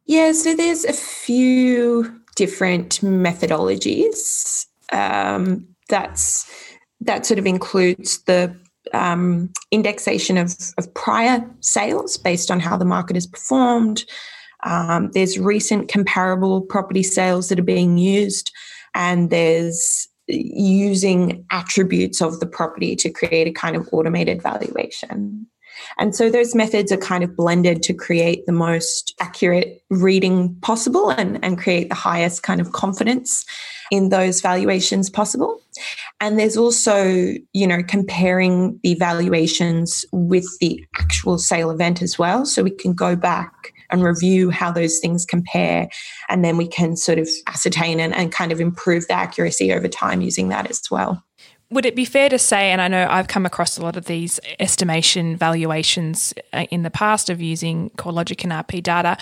Yeah, 0.06 0.32
so 0.32 0.54
there's 0.54 0.84
a 0.84 0.92
few 0.92 2.20
different 2.36 3.00
methodologies. 3.00 4.66
Um, 4.92 5.66
that's 5.88 6.50
that 7.00 7.26
sort 7.26 7.38
of 7.38 7.46
includes 7.46 8.22
the 8.22 8.54
um, 8.92 9.50
indexation 9.70 10.38
of, 10.38 10.56
of, 10.78 10.92
prior 10.94 11.48
sales 11.60 12.16
based 12.16 12.50
on 12.50 12.60
how 12.60 12.76
the 12.76 12.84
market 12.84 13.16
has 13.16 13.26
performed. 13.26 14.04
Um, 14.64 15.10
there's 15.12 15.38
recent 15.38 15.88
comparable 15.88 16.60
property 16.60 17.02
sales 17.02 17.48
that 17.48 17.58
are 17.58 17.64
being 17.64 17.98
used, 17.98 18.52
and 18.94 19.30
there's 19.30 20.08
using 20.28 21.44
attributes 21.50 22.20
of 22.20 22.40
the 22.40 22.46
property 22.46 22.94
to 22.96 23.10
create 23.10 23.48
a 23.48 23.52
kind 23.52 23.76
of 23.76 23.88
automated 23.92 24.42
valuation. 24.42 25.46
And 25.98 26.14
so 26.14 26.30
those 26.30 26.54
methods 26.54 26.92
are 26.92 26.96
kind 26.96 27.24
of 27.24 27.36
blended 27.36 27.82
to 27.84 27.94
create 27.94 28.46
the 28.46 28.52
most 28.52 29.14
accurate 29.20 29.82
reading 29.90 30.54
possible 30.62 31.10
and, 31.10 31.42
and 31.44 31.58
create 31.58 31.88
the 31.88 31.94
highest 31.94 32.42
kind 32.42 32.60
of 32.60 32.72
confidence 32.72 33.44
in 33.90 34.08
those 34.08 34.40
valuations 34.40 35.10
possible. 35.10 35.60
And 36.20 36.38
there's 36.38 36.56
also, 36.56 37.34
you 37.52 37.66
know, 37.66 37.82
comparing 37.82 38.78
the 38.82 38.94
valuations 38.94 40.04
with 40.12 40.46
the 40.60 40.84
actual 40.98 41.38
sale 41.38 41.70
event 41.70 42.00
as 42.00 42.18
well. 42.18 42.46
So 42.46 42.62
we 42.62 42.70
can 42.70 42.94
go 42.94 43.16
back 43.16 43.52
and 43.90 44.02
review 44.02 44.50
how 44.50 44.72
those 44.72 44.98
things 44.98 45.26
compare. 45.26 45.88
And 46.28 46.44
then 46.44 46.56
we 46.56 46.66
can 46.66 46.96
sort 46.96 47.18
of 47.18 47.28
ascertain 47.46 48.00
and, 48.00 48.14
and 48.14 48.32
kind 48.32 48.50
of 48.50 48.60
improve 48.60 49.06
the 49.08 49.14
accuracy 49.14 49.72
over 49.72 49.88
time 49.88 50.22
using 50.22 50.48
that 50.48 50.70
as 50.70 50.82
well 50.90 51.22
would 51.72 51.86
it 51.86 51.96
be 51.96 52.04
fair 52.04 52.28
to 52.28 52.38
say, 52.38 52.70
and 52.70 52.80
I 52.80 52.88
know 52.88 53.06
I've 53.08 53.28
come 53.28 53.46
across 53.46 53.78
a 53.78 53.82
lot 53.82 53.96
of 53.96 54.04
these 54.04 54.38
estimation 54.60 55.36
valuations 55.36 56.34
uh, 56.52 56.66
in 56.70 56.82
the 56.82 56.90
past 56.90 57.30
of 57.30 57.40
using 57.40 57.90
CoreLogic 57.90 58.44
and 58.44 58.52
RP 58.52 58.82
data, 58.82 59.16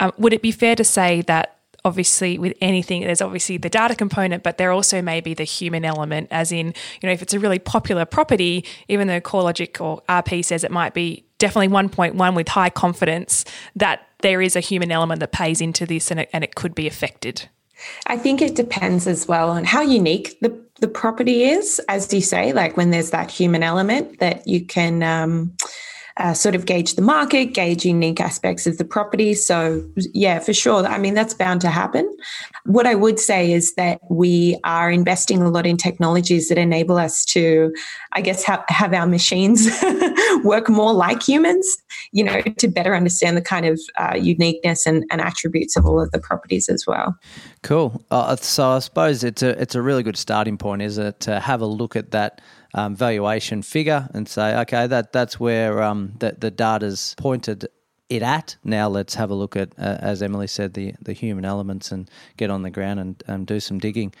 um, 0.00 0.12
would 0.16 0.32
it 0.32 0.40
be 0.40 0.52
fair 0.52 0.76
to 0.76 0.84
say 0.84 1.22
that 1.22 1.56
obviously 1.84 2.36
with 2.36 2.52
anything 2.60 3.02
there's 3.02 3.22
obviously 3.22 3.56
the 3.56 3.68
data 3.68 3.94
component 3.94 4.42
but 4.42 4.58
there 4.58 4.72
also 4.72 5.00
may 5.00 5.20
be 5.20 5.34
the 5.34 5.44
human 5.44 5.84
element 5.84 6.26
as 6.32 6.50
in 6.50 6.74
you 7.00 7.06
know 7.06 7.12
if 7.12 7.22
it's 7.22 7.32
a 7.32 7.38
really 7.38 7.60
popular 7.60 8.04
property 8.04 8.64
even 8.88 9.06
though 9.06 9.20
CoreLogic 9.20 9.80
or 9.80 10.02
RP 10.08 10.44
says 10.44 10.64
it 10.64 10.72
might 10.72 10.94
be 10.94 11.24
definitely 11.38 11.68
1.1 11.68 12.34
with 12.34 12.48
high 12.48 12.70
confidence 12.70 13.44
that 13.76 14.08
there 14.22 14.42
is 14.42 14.56
a 14.56 14.60
human 14.60 14.90
element 14.90 15.20
that 15.20 15.30
pays 15.30 15.60
into 15.60 15.86
this 15.86 16.10
and 16.10 16.18
it, 16.18 16.30
and 16.32 16.42
it 16.42 16.56
could 16.56 16.74
be 16.74 16.88
affected 16.88 17.48
I 18.06 18.16
think 18.16 18.40
it 18.40 18.54
depends 18.54 19.06
as 19.06 19.28
well 19.28 19.50
on 19.50 19.64
how 19.64 19.82
unique 19.82 20.38
the, 20.40 20.58
the 20.80 20.88
property 20.88 21.44
is, 21.44 21.80
as 21.88 22.12
you 22.12 22.20
say, 22.20 22.52
like 22.52 22.76
when 22.76 22.90
there's 22.90 23.10
that 23.10 23.30
human 23.30 23.62
element 23.62 24.18
that 24.20 24.46
you 24.46 24.64
can 24.64 25.02
um, 25.02 25.56
uh, 26.18 26.32
sort 26.32 26.54
of 26.54 26.64
gauge 26.64 26.94
the 26.94 27.02
market, 27.02 27.52
gauge 27.52 27.84
unique 27.84 28.20
aspects 28.20 28.66
of 28.66 28.78
the 28.78 28.84
property. 28.84 29.34
So, 29.34 29.84
yeah, 30.14 30.38
for 30.38 30.54
sure. 30.54 30.86
I 30.86 30.96
mean, 30.96 31.12
that's 31.12 31.34
bound 31.34 31.60
to 31.60 31.68
happen. 31.68 32.10
What 32.64 32.86
I 32.86 32.94
would 32.94 33.20
say 33.20 33.52
is 33.52 33.74
that 33.74 34.00
we 34.08 34.58
are 34.64 34.90
investing 34.90 35.42
a 35.42 35.50
lot 35.50 35.66
in 35.66 35.76
technologies 35.76 36.48
that 36.48 36.56
enable 36.56 36.96
us 36.96 37.24
to, 37.26 37.74
I 38.12 38.22
guess, 38.22 38.44
ha- 38.44 38.64
have 38.68 38.94
our 38.94 39.06
machines 39.06 39.68
work 40.44 40.70
more 40.70 40.94
like 40.94 41.22
humans, 41.22 41.66
you 42.12 42.24
know, 42.24 42.40
to 42.40 42.68
better 42.68 42.96
understand 42.96 43.36
the 43.36 43.42
kind 43.42 43.66
of 43.66 43.78
uh, 43.98 44.16
uniqueness 44.16 44.86
and, 44.86 45.04
and, 45.10 45.20
attributes 45.20 45.76
of 45.76 45.84
all 45.84 46.00
of 46.00 46.10
the 46.12 46.20
properties 46.20 46.68
as 46.68 46.86
well. 46.86 47.14
Cool. 47.62 48.02
Uh, 48.10 48.36
so, 48.36 48.70
I 48.70 48.78
suppose 48.78 49.22
it's 49.22 49.42
a, 49.42 49.60
it's 49.60 49.74
a 49.74 49.82
really 49.82 50.02
good 50.02 50.16
starting 50.16 50.56
point, 50.56 50.80
is 50.80 50.96
it, 50.96 51.20
to 51.20 51.40
have 51.40 51.60
a 51.60 51.66
look 51.66 51.94
at 51.94 52.12
that 52.12 52.40
um, 52.76 52.94
valuation 52.94 53.62
figure 53.62 54.08
and 54.14 54.28
say, 54.28 54.56
okay, 54.60 54.86
that 54.86 55.12
that's 55.12 55.40
where 55.40 55.82
um, 55.82 56.12
the, 56.18 56.36
the 56.38 56.50
data's 56.50 57.14
pointed 57.18 57.66
it 58.08 58.22
at. 58.22 58.56
Now 58.62 58.88
let's 58.88 59.14
have 59.14 59.30
a 59.30 59.34
look 59.34 59.56
at, 59.56 59.70
uh, 59.78 59.96
as 59.98 60.22
Emily 60.22 60.46
said, 60.46 60.74
the, 60.74 60.94
the 61.00 61.12
human 61.12 61.44
elements 61.44 61.90
and 61.90 62.08
get 62.36 62.50
on 62.50 62.62
the 62.62 62.70
ground 62.70 63.00
and 63.00 63.24
um, 63.26 63.44
do 63.44 63.58
some 63.58 63.78
digging. 63.78 64.14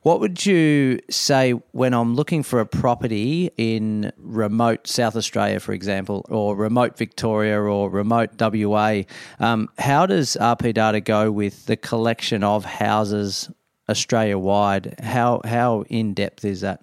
What 0.00 0.20
would 0.20 0.44
you 0.44 0.98
say 1.08 1.52
when 1.72 1.94
I'm 1.94 2.14
looking 2.14 2.42
for 2.42 2.60
a 2.60 2.66
property 2.66 3.50
in 3.56 4.12
remote 4.18 4.86
South 4.86 5.16
Australia, 5.16 5.60
for 5.60 5.72
example, 5.72 6.26
or 6.28 6.54
remote 6.56 6.98
Victoria 6.98 7.58
or 7.58 7.88
remote 7.88 8.30
WA? 8.38 9.02
Um, 9.40 9.70
how 9.78 10.04
does 10.04 10.36
RP 10.38 10.74
Data 10.74 11.00
go 11.00 11.30
with 11.30 11.64
the 11.66 11.76
collection 11.76 12.44
of 12.44 12.66
houses 12.66 13.50
Australia 13.88 14.36
wide? 14.36 14.94
How 15.02 15.40
how 15.44 15.84
in 15.88 16.12
depth 16.12 16.44
is 16.44 16.60
that? 16.60 16.82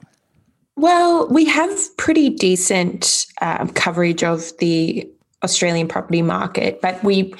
Well, 0.77 1.27
we 1.27 1.45
have 1.45 1.97
pretty 1.97 2.29
decent 2.29 3.25
uh, 3.41 3.65
coverage 3.67 4.23
of 4.23 4.51
the 4.59 5.09
Australian 5.43 5.87
property 5.87 6.21
market, 6.21 6.81
but 6.81 7.03
we 7.03 7.33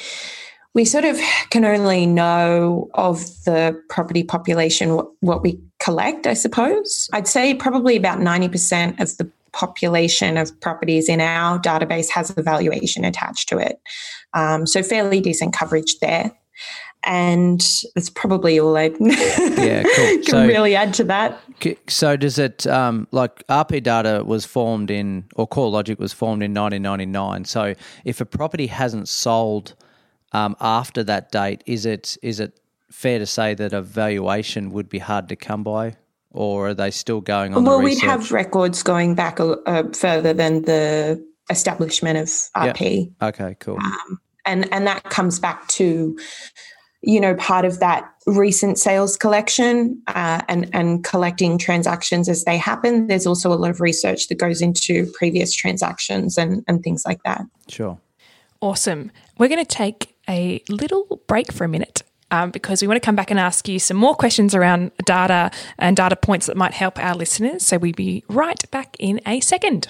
we 0.74 0.86
sort 0.86 1.04
of 1.04 1.20
can 1.50 1.66
only 1.66 2.06
know 2.06 2.90
of 2.94 3.20
the 3.44 3.78
property 3.90 4.24
population 4.24 4.96
what, 4.96 5.08
what 5.20 5.42
we 5.44 5.60
collect, 5.80 6.28
I 6.28 6.34
suppose. 6.34 7.10
I'd 7.12 7.28
say 7.28 7.54
probably 7.54 7.98
about 7.98 8.20
90% 8.20 9.02
of 9.02 9.18
the 9.18 9.30
population 9.52 10.38
of 10.38 10.58
properties 10.62 11.10
in 11.10 11.20
our 11.20 11.60
database 11.60 12.10
has 12.10 12.36
a 12.38 12.42
valuation 12.42 13.04
attached 13.04 13.50
to 13.50 13.58
it. 13.58 13.82
Um, 14.34 14.66
so 14.66 14.82
fairly 14.82 15.20
decent 15.20 15.54
coverage 15.54 16.00
there 16.00 16.32
and 17.04 17.60
that's 17.96 18.10
probably 18.10 18.60
all 18.60 18.78
I 18.78 18.92
yeah, 19.00 19.84
cool. 19.84 19.94
can 19.96 20.24
so, 20.24 20.46
really 20.46 20.76
add 20.76 20.94
to 20.96 21.04
that. 21.06 21.40
So 21.88 22.16
does 22.16 22.38
it 22.38 22.68
um, 22.68 23.08
like 23.12 23.46
RP 23.48 23.84
Data 23.84 24.24
was 24.26 24.46
formed 24.46 24.92
in 24.92 25.26
or 25.36 25.48
CoreLogic 25.48 25.98
was 25.98 26.14
formed 26.14 26.44
in 26.44 26.54
1999? 26.54 27.46
So 27.46 27.76
if 28.06 28.22
a 28.22 28.26
property 28.26 28.68
hasn't 28.68 29.10
sold 29.10 29.74
um, 30.34 30.56
after 30.62 31.04
that 31.04 31.32
date, 31.32 31.64
is 31.66 31.86
it 31.86 32.18
is 32.22 32.40
it 32.40 32.60
fair 32.92 33.20
to 33.20 33.26
say 33.26 33.54
that 33.56 33.74
a 33.74 33.82
valuation 33.82 34.72
would 34.72 34.90
be 34.90 35.00
hard 35.00 35.30
to 35.30 35.36
come 35.36 35.64
by, 35.64 35.96
or 36.30 36.70
are 36.70 36.74
they 36.74 36.92
still 36.92 37.22
going 37.22 37.56
on? 37.56 37.64
Well, 37.64 37.82
we'd 37.82 38.02
have 38.02 38.32
records 38.32 38.84
going 38.84 39.16
back 39.16 39.40
uh, 39.40 39.84
further 39.94 40.34
than 40.34 40.64
the 40.64 41.26
establishment 41.50 42.18
of 42.18 42.28
RP. 42.28 43.12
Okay, 43.22 43.56
cool. 43.60 43.78
Um, 43.78 44.20
and 44.46 44.72
and 44.74 44.88
that 44.88 45.04
comes 45.06 45.40
back 45.40 45.68
to 45.70 46.18
you 47.02 47.20
know 47.20 47.36
part 47.36 47.66
of 47.66 47.80
that 47.80 48.08
recent 48.28 48.78
sales 48.78 49.18
collection 49.18 50.02
uh, 50.08 50.42
and 50.48 50.70
and 50.74 51.04
collecting 51.04 51.58
transactions 51.58 52.30
as 52.30 52.44
they 52.44 52.58
happen 52.58 53.08
there's 53.08 53.26
also 53.26 53.52
a 53.52 53.56
lot 53.56 53.72
of 53.72 53.82
research 53.82 54.28
that 54.28 54.36
goes 54.36 54.62
into 54.62 55.12
previous 55.14 55.54
transactions 55.54 56.38
and 56.38 56.64
and 56.68 56.84
things 56.84 57.04
like 57.06 57.22
that 57.24 57.42
Sure. 57.72 57.98
Awesome. 58.60 59.12
We're 59.38 59.48
going 59.48 59.64
to 59.64 59.76
take 59.76 60.16
a 60.30 60.62
little 60.70 61.22
break 61.28 61.52
for 61.52 61.64
a 61.64 61.68
minute. 61.68 62.04
Um, 62.34 62.50
because 62.50 62.82
we 62.82 62.88
want 62.88 62.96
to 62.96 63.06
come 63.06 63.18
back 63.18 63.30
and 63.30 63.38
ask 63.38 63.68
you 63.68 63.78
some 63.78 63.98
more 63.98 64.16
questions 64.16 64.56
around 64.56 64.92
data 65.04 65.52
and 65.78 65.98
data 65.98 66.16
points 66.16 66.46
that 66.46 66.56
might 66.56 66.72
help 66.72 66.98
our 66.98 67.14
listeners. 67.14 67.66
So 67.66 67.78
we'll 67.78 67.92
be 67.92 68.24
right 68.30 68.72
back 68.72 68.96
in 69.00 69.20
a 69.26 69.42
second. 69.42 69.90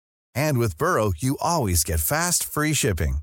And 0.35 0.57
with 0.57 0.77
Burrow, 0.77 1.13
you 1.17 1.37
always 1.39 1.83
get 1.83 1.99
fast, 2.01 2.43
free 2.43 2.73
shipping. 2.73 3.19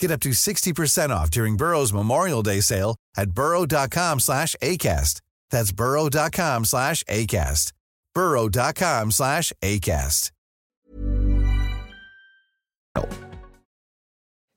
Get 0.00 0.10
up 0.10 0.20
to 0.20 0.30
60% 0.30 1.10
off 1.10 1.30
during 1.30 1.56
Burrow's 1.56 1.92
Memorial 1.92 2.42
Day 2.42 2.60
sale 2.60 2.96
at 3.16 3.32
burrow.com 3.32 4.20
slash 4.20 4.56
ACAST. 4.62 5.20
That's 5.50 5.72
burrow.com 5.72 6.64
slash 6.64 7.04
ACAST. 7.04 7.72
burrow.com 8.14 9.10
slash 9.10 9.52
ACAST. 9.62 10.30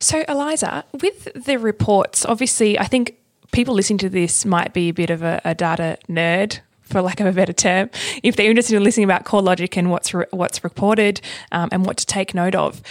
So, 0.02 0.24
Eliza, 0.28 0.84
with 1.02 1.45
the 1.45 1.58
reports, 1.58 2.26
obviously, 2.26 2.78
I 2.78 2.86
think 2.86 3.15
people 3.52 3.74
listening 3.74 4.00
to 4.00 4.10
this 4.10 4.45
might 4.45 4.74
be 4.74 4.89
a 4.89 4.93
bit 4.93 5.10
of 5.10 5.24
a, 5.24 5.41
a 5.45 5.56
data 5.56 5.98
nerd. 6.10 6.60
For 6.86 7.02
lack 7.02 7.19
of 7.19 7.28
a 7.28 7.32
better 7.32 7.54
term, 7.54 7.89
if 8.21 8.36
they're 8.36 8.50
interested 8.50 8.76
in 8.76 8.84
listening 8.84 9.06
about 9.06 9.26
CoreLogic 9.26 9.76
and 9.76 9.89
what's 9.89 10.13
re- 10.13 10.26
what's 10.32 10.63
reported 10.63 11.19
um, 11.52 11.69
and 11.71 11.86
what 11.86 11.98
to 11.98 12.06
take 12.06 12.36
note 12.36 12.56
of, 12.56 12.82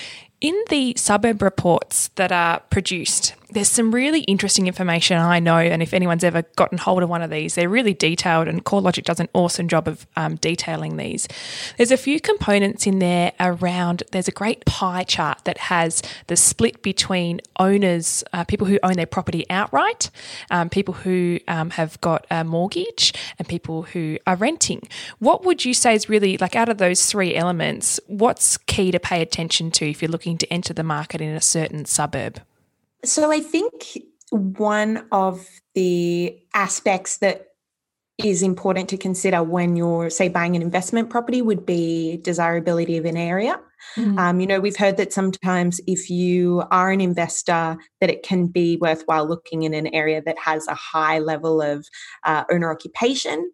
in 0.41 0.55
the 0.69 0.95
suburb 0.97 1.41
reports 1.41 2.09
that 2.17 2.33
are 2.33 2.61
produced, 2.71 3.35
there's 3.51 3.69
some 3.69 3.95
really 3.95 4.21
interesting 4.23 4.67
information 4.67 5.19
I 5.19 5.39
know. 5.39 5.59
And 5.59 5.83
if 5.83 5.95
anyone's 5.95 6.25
ever 6.25 6.43
gotten 6.57 6.79
hold 6.79 7.03
of 7.03 7.09
one 7.09 7.23
of 7.23 7.31
these, 7.31 7.55
they're 7.55 7.69
really 7.69 7.95
detailed, 7.95 8.49
and 8.49 8.65
CoreLogic 8.65 9.05
does 9.05 9.21
an 9.21 9.29
awesome 9.35 9.69
job 9.69 9.87
of 9.87 10.07
um, 10.17 10.37
detailing 10.37 10.97
these. 10.97 11.29
There's 11.77 11.91
a 11.91 11.97
few 11.97 12.21
components 12.21 12.87
in 12.87 12.99
there 12.99 13.33
around, 13.39 14.03
there's 14.13 14.29
a 14.29 14.33
great 14.33 14.65
pie 14.65 15.05
chart 15.05 15.43
that 15.45 15.59
has 15.59 16.03
the 16.27 16.37
split 16.37 16.83
between 16.83 17.41
owners, 17.59 18.25
uh, 18.33 18.45
people 18.45 18.67
who 18.67 18.79
own 18.83 18.95
their 18.95 19.07
property 19.07 19.45
outright, 19.51 20.11
um, 20.51 20.69
people 20.69 20.95
who 20.95 21.39
um, 21.47 21.71
have 21.71 22.01
got 22.01 22.27
a 22.31 22.45
mortgage, 22.45 23.13
and 23.39 23.47
people 23.47 23.83
who 23.83 24.19
are 24.27 24.37
renting. 24.37 24.83
What 25.19 25.45
would 25.45 25.65
you 25.65 25.75
say 25.75 25.95
is 25.95 26.09
really, 26.09 26.39
like, 26.39 26.57
out 26.57 26.69
of 26.69 26.79
those 26.79 27.07
three 27.07 27.35
elements, 27.35 28.01
what's 28.07 28.57
key 28.57 28.91
to 28.91 28.99
pay 28.99 29.21
attention 29.21 29.71
to 29.73 29.89
if 29.89 30.03
you're 30.03 30.11
looking 30.11 30.39
to 30.39 30.53
enter 30.53 30.73
the 30.73 30.83
market 30.83 31.21
in 31.21 31.35
a 31.35 31.41
certain 31.41 31.85
suburb? 31.85 32.41
So 33.05 33.31
I 33.31 33.41
think 33.41 33.99
one 34.31 35.07
of 35.13 35.47
the 35.75 36.39
aspects 36.55 37.19
that 37.19 37.49
is 38.23 38.43
important 38.43 38.89
to 38.89 38.97
consider 38.97 39.43
when 39.43 39.75
you're, 39.75 40.09
say, 40.09 40.29
buying 40.29 40.55
an 40.55 40.63
investment 40.63 41.11
property 41.11 41.43
would 41.43 41.67
be 41.67 42.19
desirability 42.19 42.97
of 42.97 43.05
an 43.05 43.17
area. 43.17 43.61
Mm-hmm. 43.97 44.19
Um, 44.19 44.41
you 44.41 44.47
know, 44.47 44.61
we've 44.61 44.77
heard 44.77 44.97
that 44.99 45.13
sometimes 45.13 45.81
if 45.87 46.09
you 46.09 46.63
are 46.71 46.91
an 46.91 47.01
investor, 47.01 47.77
that 48.01 48.11
it 48.11 48.23
can 48.23 48.47
be 48.47 48.77
worthwhile 48.77 49.27
looking 49.27 49.63
in 49.63 49.75
an 49.75 49.89
area 49.89 50.23
that 50.23 50.39
has 50.39 50.67
a 50.69 50.75
high 50.75 51.19
level 51.19 51.61
of 51.61 51.87
uh, 52.23 52.45
owner 52.51 52.71
occupation. 52.71 53.51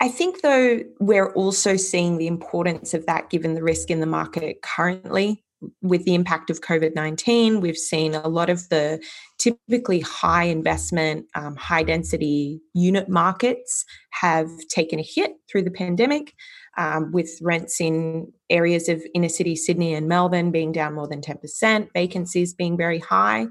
I 0.00 0.08
think, 0.08 0.42
though, 0.42 0.80
we're 0.98 1.32
also 1.34 1.76
seeing 1.76 2.18
the 2.18 2.26
importance 2.26 2.94
of 2.94 3.06
that 3.06 3.30
given 3.30 3.54
the 3.54 3.62
risk 3.62 3.90
in 3.90 4.00
the 4.00 4.06
market 4.06 4.60
currently 4.62 5.44
with 5.82 6.04
the 6.04 6.14
impact 6.14 6.50
of 6.50 6.60
COVID 6.60 6.94
19, 6.94 7.60
we've 7.60 7.76
seen 7.76 8.14
a 8.14 8.28
lot 8.28 8.50
of 8.50 8.68
the 8.68 9.02
typically 9.38 10.00
high 10.00 10.44
investment, 10.44 11.26
um, 11.34 11.56
high 11.56 11.82
density 11.82 12.60
unit 12.74 13.08
markets 13.08 13.84
have 14.10 14.48
taken 14.68 14.98
a 14.98 15.02
hit 15.02 15.32
through 15.50 15.62
the 15.62 15.70
pandemic, 15.70 16.34
um, 16.76 17.10
with 17.12 17.38
rents 17.42 17.80
in 17.80 18.32
areas 18.48 18.88
of 18.88 19.02
inner 19.14 19.28
city 19.28 19.56
Sydney 19.56 19.94
and 19.94 20.08
Melbourne 20.08 20.50
being 20.50 20.72
down 20.72 20.94
more 20.94 21.08
than 21.08 21.20
10%, 21.20 21.88
vacancies 21.94 22.54
being 22.54 22.76
very 22.76 22.98
high. 22.98 23.46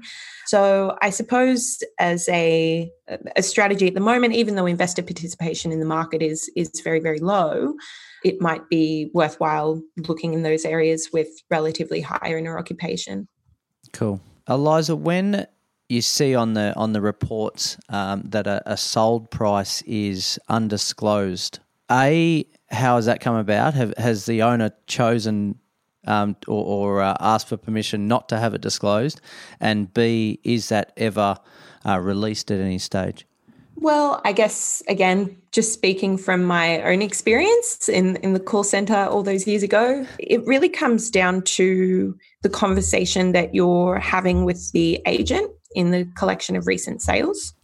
So, 0.46 0.96
I 1.02 1.10
suppose 1.10 1.82
as 1.98 2.28
a, 2.28 2.90
a 3.36 3.42
strategy 3.42 3.88
at 3.88 3.94
the 3.94 4.00
moment, 4.00 4.34
even 4.34 4.54
though 4.54 4.66
investor 4.66 5.02
participation 5.02 5.72
in 5.72 5.80
the 5.80 5.86
market 5.86 6.22
is, 6.22 6.50
is 6.56 6.70
very, 6.82 7.00
very 7.00 7.18
low, 7.18 7.74
it 8.24 8.40
might 8.40 8.68
be 8.68 9.10
worthwhile 9.14 9.82
looking 10.08 10.34
in 10.34 10.42
those 10.42 10.64
areas 10.64 11.10
with 11.12 11.28
relatively 11.50 12.00
high 12.00 12.34
owner 12.34 12.58
occupation. 12.58 13.28
Cool. 13.92 14.20
Eliza, 14.48 14.96
when 14.96 15.46
you 15.88 16.00
see 16.00 16.34
on 16.34 16.54
the 16.54 16.74
on 16.76 16.92
the 16.92 17.00
reports 17.00 17.76
um, 17.88 18.22
that 18.24 18.46
a, 18.46 18.62
a 18.66 18.76
sold 18.76 19.30
price 19.30 19.82
is 19.82 20.38
undisclosed, 20.48 21.58
a 21.90 22.46
how 22.70 22.96
has 22.96 23.06
that 23.06 23.20
come 23.20 23.34
about? 23.34 23.74
Have, 23.74 23.94
has 23.96 24.26
the 24.26 24.42
owner 24.42 24.70
chosen 24.86 25.58
um, 26.06 26.36
or, 26.46 26.64
or 26.64 27.02
uh, 27.02 27.16
asked 27.20 27.48
for 27.48 27.56
permission 27.56 28.06
not 28.06 28.28
to 28.28 28.38
have 28.38 28.54
it 28.54 28.60
disclosed? 28.60 29.20
And 29.58 29.92
B, 29.92 30.38
is 30.44 30.68
that 30.68 30.92
ever 30.96 31.36
uh, 31.84 31.98
released 31.98 32.50
at 32.50 32.60
any 32.60 32.78
stage? 32.78 33.26
Well, 33.80 34.20
I 34.26 34.32
guess 34.32 34.82
again, 34.88 35.34
just 35.52 35.72
speaking 35.72 36.18
from 36.18 36.44
my 36.44 36.82
own 36.82 37.00
experience 37.00 37.88
in, 37.88 38.16
in 38.16 38.34
the 38.34 38.40
call 38.40 38.62
center 38.62 39.06
all 39.06 39.22
those 39.22 39.46
years 39.46 39.62
ago, 39.62 40.06
it 40.18 40.44
really 40.46 40.68
comes 40.68 41.10
down 41.10 41.42
to 41.42 42.14
the 42.42 42.50
conversation 42.50 43.32
that 43.32 43.54
you're 43.54 43.98
having 43.98 44.44
with 44.44 44.70
the 44.72 45.00
agent 45.06 45.50
in 45.74 45.92
the 45.92 46.04
collection 46.14 46.56
of 46.56 46.66
recent 46.66 47.00
sales. 47.00 47.54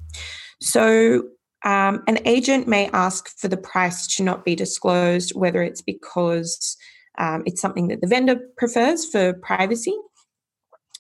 So, 0.63 1.25
um, 1.67 2.03
an 2.07 2.21
agent 2.25 2.67
may 2.67 2.89
ask 2.93 3.29
for 3.39 3.49
the 3.49 3.57
price 3.59 4.07
to 4.17 4.23
not 4.23 4.45
be 4.45 4.55
disclosed, 4.55 5.33
whether 5.35 5.63
it's 5.63 5.83
because 5.83 6.79
um, 7.19 7.43
it's 7.45 7.61
something 7.61 7.89
that 7.89 8.01
the 8.01 8.07
vendor 8.07 8.41
prefers 8.57 9.05
for 9.05 9.35
privacy, 9.35 9.97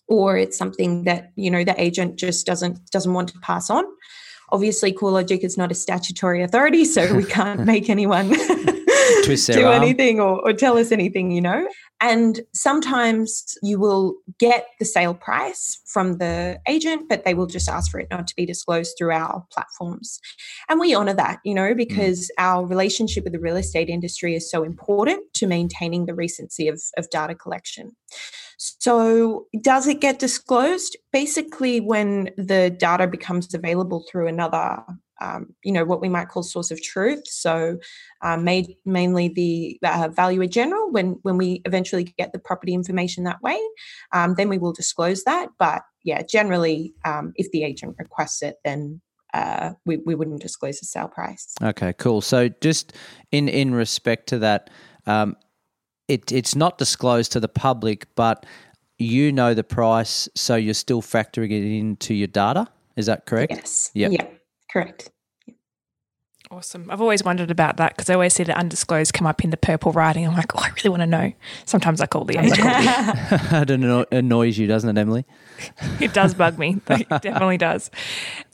or 0.08 0.36
it's 0.36 0.58
something 0.58 1.04
that 1.04 1.32
you 1.36 1.50
know 1.50 1.64
the 1.64 1.80
agent 1.80 2.16
just 2.16 2.44
doesn't 2.44 2.90
doesn't 2.90 3.14
want 3.14 3.28
to 3.28 3.38
pass 3.40 3.70
on. 3.70 3.84
Obviously, 4.50 4.92
CoreLogic 4.92 5.44
is 5.44 5.56
not 5.56 5.72
a 5.72 5.74
statutory 5.74 6.42
authority, 6.42 6.84
so 6.84 7.14
we 7.14 7.24
can't 7.24 7.64
make 7.64 7.90
anyone 7.90 8.32
do 9.24 9.64
arm. 9.64 9.82
anything 9.82 10.20
or, 10.20 10.40
or 10.46 10.52
tell 10.52 10.78
us 10.78 10.92
anything, 10.92 11.30
you 11.30 11.40
know. 11.40 11.66
And 12.00 12.40
sometimes 12.52 13.56
you 13.62 13.78
will 13.78 14.16
get 14.38 14.66
the 14.78 14.84
sale 14.84 15.14
price 15.14 15.80
from 15.86 16.18
the 16.18 16.60
agent, 16.68 17.08
but 17.08 17.24
they 17.24 17.32
will 17.32 17.46
just 17.46 17.68
ask 17.68 17.90
for 17.90 18.00
it 18.00 18.08
not 18.10 18.26
to 18.26 18.34
be 18.36 18.44
disclosed 18.44 18.94
through 18.98 19.12
our 19.12 19.44
platforms. 19.50 20.20
And 20.68 20.78
we 20.78 20.94
honor 20.94 21.14
that, 21.14 21.38
you 21.44 21.54
know, 21.54 21.74
because 21.74 22.30
mm. 22.38 22.44
our 22.44 22.66
relationship 22.66 23.24
with 23.24 23.32
the 23.32 23.40
real 23.40 23.56
estate 23.56 23.88
industry 23.88 24.34
is 24.34 24.50
so 24.50 24.62
important 24.62 25.22
to 25.34 25.46
maintaining 25.46 26.06
the 26.06 26.14
recency 26.14 26.68
of, 26.68 26.82
of 26.98 27.08
data 27.10 27.34
collection. 27.34 27.92
So, 28.58 29.46
does 29.62 29.86
it 29.86 30.00
get 30.00 30.18
disclosed? 30.18 30.96
Basically, 31.12 31.80
when 31.80 32.30
the 32.38 32.70
data 32.70 33.06
becomes 33.06 33.52
available 33.52 34.04
through 34.10 34.28
another 34.28 34.82
um, 35.20 35.54
you 35.62 35.72
know 35.72 35.84
what 35.84 36.00
we 36.00 36.08
might 36.08 36.28
call 36.28 36.42
source 36.42 36.70
of 36.70 36.82
truth. 36.82 37.26
So 37.26 37.78
um, 38.22 38.44
made, 38.44 38.76
mainly 38.84 39.28
the 39.28 39.78
uh, 39.82 40.08
valuer 40.08 40.46
general 40.46 40.90
when 40.90 41.18
when 41.22 41.36
we 41.36 41.62
eventually 41.64 42.04
get 42.04 42.32
the 42.32 42.38
property 42.38 42.74
information 42.74 43.24
that 43.24 43.40
way 43.42 43.58
um, 44.12 44.34
then 44.36 44.48
we 44.48 44.58
will 44.58 44.72
disclose 44.72 45.24
that. 45.24 45.48
But 45.58 45.82
yeah 46.04 46.22
generally 46.22 46.94
um, 47.04 47.32
if 47.36 47.50
the 47.50 47.64
agent 47.64 47.96
requests 47.98 48.42
it 48.42 48.56
then 48.64 49.00
uh, 49.34 49.72
we, 49.84 49.98
we 49.98 50.14
wouldn't 50.14 50.40
disclose 50.40 50.80
the 50.80 50.86
sale 50.86 51.08
price. 51.08 51.54
Okay 51.62 51.92
cool. 51.94 52.20
So 52.20 52.48
just 52.60 52.92
in 53.32 53.48
in 53.48 53.74
respect 53.74 54.28
to 54.28 54.38
that 54.38 54.70
um, 55.06 55.36
it, 56.08 56.30
it's 56.32 56.54
not 56.54 56.78
disclosed 56.78 57.32
to 57.32 57.40
the 57.40 57.48
public 57.48 58.06
but 58.14 58.46
you 58.98 59.30
know 59.30 59.52
the 59.52 59.64
price 59.64 60.28
so 60.34 60.56
you're 60.56 60.74
still 60.74 61.02
factoring 61.02 61.50
it 61.50 61.78
into 61.78 62.14
your 62.14 62.28
data? 62.28 62.66
Is 62.96 63.06
that 63.06 63.26
correct? 63.26 63.52
Yes. 63.52 63.90
Yep. 63.94 64.40
Correct. 64.76 65.15
Awesome. 66.48 66.88
I've 66.90 67.00
always 67.00 67.24
wondered 67.24 67.50
about 67.50 67.76
that 67.78 67.96
because 67.96 68.08
I 68.08 68.14
always 68.14 68.32
see 68.32 68.44
the 68.44 68.56
undisclosed 68.56 69.12
come 69.12 69.26
up 69.26 69.42
in 69.42 69.50
the 69.50 69.56
purple 69.56 69.90
writing. 69.90 70.26
I'm 70.26 70.34
like, 70.34 70.54
oh, 70.54 70.60
I 70.62 70.70
really 70.76 70.90
want 70.90 71.02
to 71.02 71.06
know. 71.06 71.32
Sometimes 71.64 72.00
I 72.00 72.06
call 72.06 72.24
the 72.24 72.38
agent. 72.38 72.60
it 73.70 74.08
annoys 74.12 74.56
you, 74.56 74.68
doesn't 74.68 74.96
it, 74.96 75.00
Emily? 75.00 75.24
it 76.00 76.14
does 76.14 76.34
bug 76.34 76.58
me. 76.58 76.80
It 76.88 77.08
definitely 77.08 77.58
does. 77.58 77.90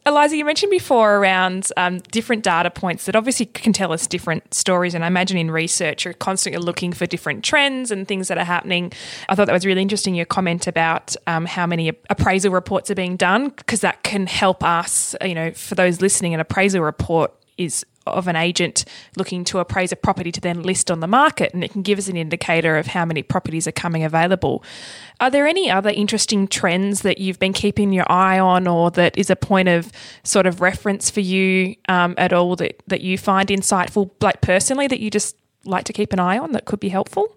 Eliza, 0.07 0.37
you 0.37 0.45
mentioned 0.45 0.71
before 0.71 1.17
around 1.17 1.69
um, 1.77 1.99
different 2.11 2.43
data 2.43 2.71
points 2.71 3.07
that 3.07 3.15
obviously 3.15 3.47
can 3.47 3.73
tell 3.73 3.93
us 3.93 4.07
different 4.07 4.53
stories. 4.55 4.95
And 4.95 5.05
I 5.05 5.07
imagine 5.07 5.37
in 5.37 5.51
research, 5.51 6.05
you're 6.05 6.15
constantly 6.15 6.61
looking 6.61 6.93
for 6.93 7.07
different 7.07 7.45
trends 7.45 7.91
and 7.91 8.09
things 8.09 8.29
that 8.29 8.39
are 8.39 8.45
happening. 8.45 8.93
I 9.29 9.35
thought 9.35 9.47
that 9.47 9.53
was 9.53 9.67
really 9.67 9.83
interesting, 9.83 10.15
your 10.15 10.27
comment 10.27 10.67
about 10.67 11.15
um, 11.27 11.45
how 11.45 11.67
many 11.67 11.89
appraisal 12.11 12.53
reports 12.53 12.91
are 12.91 12.95
being 12.95 13.17
done, 13.17 13.51
because 13.51 13.81
that 13.83 14.03
can 14.03 14.27
help 14.27 14.65
us, 14.65 15.15
you 15.23 15.35
know, 15.35 15.53
for 15.53 15.75
those 15.75 16.01
listening, 16.01 16.35
an 16.35 16.41
appraisal 16.41 16.81
report 16.81 17.33
is 17.57 17.85
of 18.07 18.27
an 18.27 18.37
agent 18.37 18.85
looking 19.17 19.45
to 19.45 19.59
appraise 19.59 19.93
a 19.93 19.97
property 19.97 20.33
to 20.33 20.41
then 20.41 20.63
list 20.63 20.91
on 20.91 21.01
the 21.01 21.07
market, 21.07 21.55
and 21.55 21.63
it 21.63 21.73
can 21.73 21.83
give 21.83 21.99
us 21.99 22.09
an 22.09 22.17
indicator 22.17 22.77
of 22.77 22.89
how 22.89 23.05
many 23.05 23.23
properties 23.23 23.67
are 23.69 23.73
coming 23.73 24.03
available. 24.03 24.65
Are 25.21 25.31
there 25.31 25.47
any 25.47 25.71
other 25.71 25.91
interesting 25.91 26.49
trends 26.49 27.03
that 27.03 27.19
you've 27.19 27.39
been 27.39 27.53
keeping 27.53 27.93
your 27.93 28.11
eye 28.11 28.39
on, 28.39 28.67
or 28.67 28.91
that 28.93 29.17
is 29.17 29.31
a 29.31 29.37
point 29.37 29.69
of 29.69 29.93
sort 30.25 30.47
of 30.47 30.61
reference 30.61 31.11
for 31.11 31.21
you 31.21 31.77
um, 31.89 32.15
at 32.19 32.33
all 32.33 32.57
that, 32.57 32.83
that 32.89 33.03
you 33.03 33.17
find 33.19 33.49
insightful, 33.49 34.11
like 34.21 34.41
personally, 34.41 34.89
that 34.89 35.01
you 35.01 35.11
just 35.11 35.37
like 35.65 35.85
to 35.85 35.93
keep 35.93 36.13
an 36.13 36.19
eye 36.19 36.39
on 36.39 36.53
that 36.53 36.65
could 36.65 36.81
be 36.81 36.89
helpful? 36.89 37.37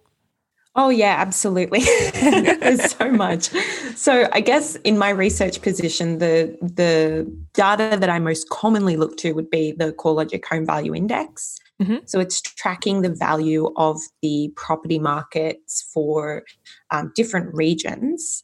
Oh 0.77 0.89
yeah, 0.89 1.15
absolutely. 1.17 1.79
There's 2.13 2.91
so 2.91 3.09
much. 3.11 3.49
So 3.95 4.27
I 4.33 4.41
guess 4.41 4.75
in 4.77 4.97
my 4.97 5.09
research 5.09 5.61
position, 5.61 6.17
the 6.17 6.57
the 6.61 7.31
data 7.53 7.97
that 7.97 8.09
I 8.09 8.19
most 8.19 8.49
commonly 8.49 8.97
look 8.97 9.15
to 9.17 9.31
would 9.33 9.49
be 9.49 9.71
the 9.71 9.93
CoreLogic 9.93 10.43
Home 10.45 10.65
Value 10.65 10.93
Index. 10.93 11.57
Mm-hmm. 11.81 12.05
So 12.05 12.19
it's 12.19 12.41
tracking 12.41 13.01
the 13.01 13.09
value 13.09 13.71
of 13.75 13.99
the 14.21 14.51
property 14.55 14.99
markets 14.99 15.89
for 15.93 16.43
um, 16.91 17.11
different 17.15 17.53
regions, 17.53 18.43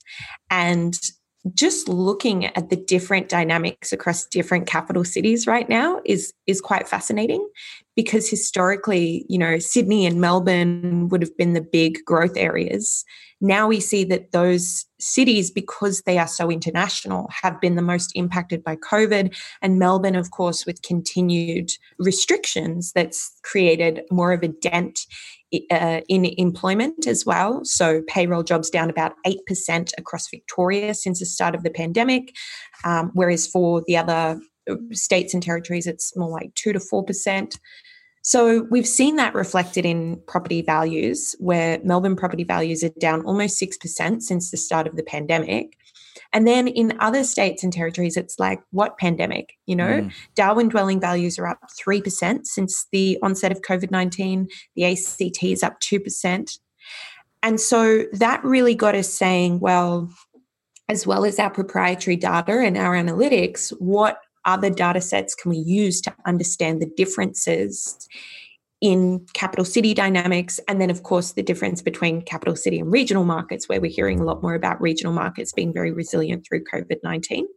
and 0.49 0.97
just 1.53 1.89
looking 1.89 2.45
at 2.45 2.69
the 2.69 2.75
different 2.75 3.27
dynamics 3.27 3.91
across 3.91 4.25
different 4.25 4.67
capital 4.67 5.03
cities 5.03 5.47
right 5.47 5.67
now 5.67 5.99
is 6.05 6.33
is 6.45 6.61
quite 6.61 6.87
fascinating 6.87 7.47
because 7.95 8.29
historically 8.29 9.25
you 9.27 9.39
know 9.39 9.57
Sydney 9.57 10.05
and 10.05 10.21
Melbourne 10.21 11.09
would 11.09 11.21
have 11.21 11.35
been 11.37 11.53
the 11.53 11.61
big 11.61 11.97
growth 12.05 12.37
areas. 12.37 13.03
Now 13.43 13.67
we 13.67 13.79
see 13.79 14.03
that 14.05 14.33
those 14.33 14.85
cities 14.99 15.49
because 15.49 16.03
they 16.03 16.19
are 16.19 16.27
so 16.27 16.51
international 16.51 17.27
have 17.31 17.59
been 17.59 17.75
the 17.75 17.81
most 17.81 18.11
impacted 18.13 18.63
by 18.63 18.75
covid. 18.75 19.35
And 19.63 19.79
Melbourne 19.79 20.15
of 20.15 20.29
course 20.29 20.65
with 20.67 20.83
continued 20.83 21.71
restrictions 21.97 22.91
that's 22.93 23.35
created 23.41 24.01
more 24.11 24.31
of 24.31 24.43
a 24.43 24.49
dent 24.49 24.99
uh, 25.69 26.01
in 26.07 26.25
employment 26.25 27.07
as 27.07 27.25
well. 27.25 27.63
So, 27.65 28.01
payroll 28.07 28.43
jobs 28.43 28.69
down 28.69 28.89
about 28.89 29.13
8% 29.25 29.91
across 29.97 30.29
Victoria 30.29 30.93
since 30.93 31.19
the 31.19 31.25
start 31.25 31.55
of 31.55 31.63
the 31.63 31.69
pandemic, 31.69 32.35
um, 32.83 33.11
whereas 33.13 33.47
for 33.47 33.83
the 33.87 33.97
other 33.97 34.39
uh, 34.69 34.75
states 34.91 35.33
and 35.33 35.43
territories, 35.43 35.87
it's 35.87 36.15
more 36.15 36.29
like 36.29 36.53
2 36.55 36.73
to 36.73 36.79
4%. 36.79 37.57
So, 38.23 38.67
we've 38.69 38.87
seen 38.87 39.15
that 39.17 39.33
reflected 39.33 39.85
in 39.85 40.21
property 40.27 40.61
values, 40.61 41.35
where 41.39 41.79
Melbourne 41.83 42.15
property 42.15 42.43
values 42.43 42.83
are 42.83 42.89
down 42.99 43.25
almost 43.25 43.61
6% 43.61 44.21
since 44.21 44.51
the 44.51 44.57
start 44.57 44.87
of 44.87 44.95
the 44.95 45.03
pandemic. 45.03 45.75
And 46.33 46.47
then 46.47 46.67
in 46.67 46.97
other 46.99 47.23
states 47.23 47.63
and 47.63 47.73
territories, 47.73 48.15
it's 48.15 48.39
like, 48.39 48.61
what 48.71 48.97
pandemic? 48.97 49.53
You 49.65 49.75
know, 49.75 50.01
mm. 50.01 50.13
Darwin 50.35 50.69
dwelling 50.69 50.99
values 50.99 51.37
are 51.37 51.47
up 51.47 51.59
3% 51.85 52.45
since 52.45 52.87
the 52.91 53.17
onset 53.21 53.51
of 53.51 53.61
COVID 53.61 53.91
19, 53.91 54.47
the 54.75 54.85
ACT 54.85 55.43
is 55.43 55.63
up 55.63 55.79
2%. 55.81 56.59
And 57.43 57.59
so 57.59 58.05
that 58.13 58.43
really 58.43 58.75
got 58.75 58.95
us 58.95 59.11
saying, 59.11 59.59
well, 59.59 60.09
as 60.87 61.07
well 61.07 61.25
as 61.25 61.39
our 61.39 61.49
proprietary 61.49 62.15
data 62.15 62.59
and 62.59 62.77
our 62.77 62.95
analytics, 62.95 63.69
what 63.79 64.19
other 64.45 64.69
data 64.69 65.01
sets 65.01 65.35
can 65.35 65.49
we 65.49 65.57
use 65.57 66.01
to 66.01 66.13
understand 66.25 66.81
the 66.81 66.91
differences 66.97 68.07
in 68.81 69.25
capital 69.33 69.63
city 69.63 69.93
dynamics. 69.93 70.59
And 70.67 70.81
then, 70.81 70.89
of 70.89 71.03
course, 71.03 71.33
the 71.33 71.43
difference 71.43 71.81
between 71.81 72.21
capital 72.23 72.55
city 72.55 72.79
and 72.79 72.91
regional 72.91 73.23
markets, 73.23 73.69
where 73.69 73.79
we're 73.79 73.91
hearing 73.91 74.19
a 74.19 74.23
lot 74.23 74.41
more 74.41 74.55
about 74.55 74.81
regional 74.81 75.13
markets 75.13 75.53
being 75.53 75.73
very 75.73 75.91
resilient 75.91 76.45
through 76.45 76.63
COVID 76.63 76.97
19. 77.03 77.47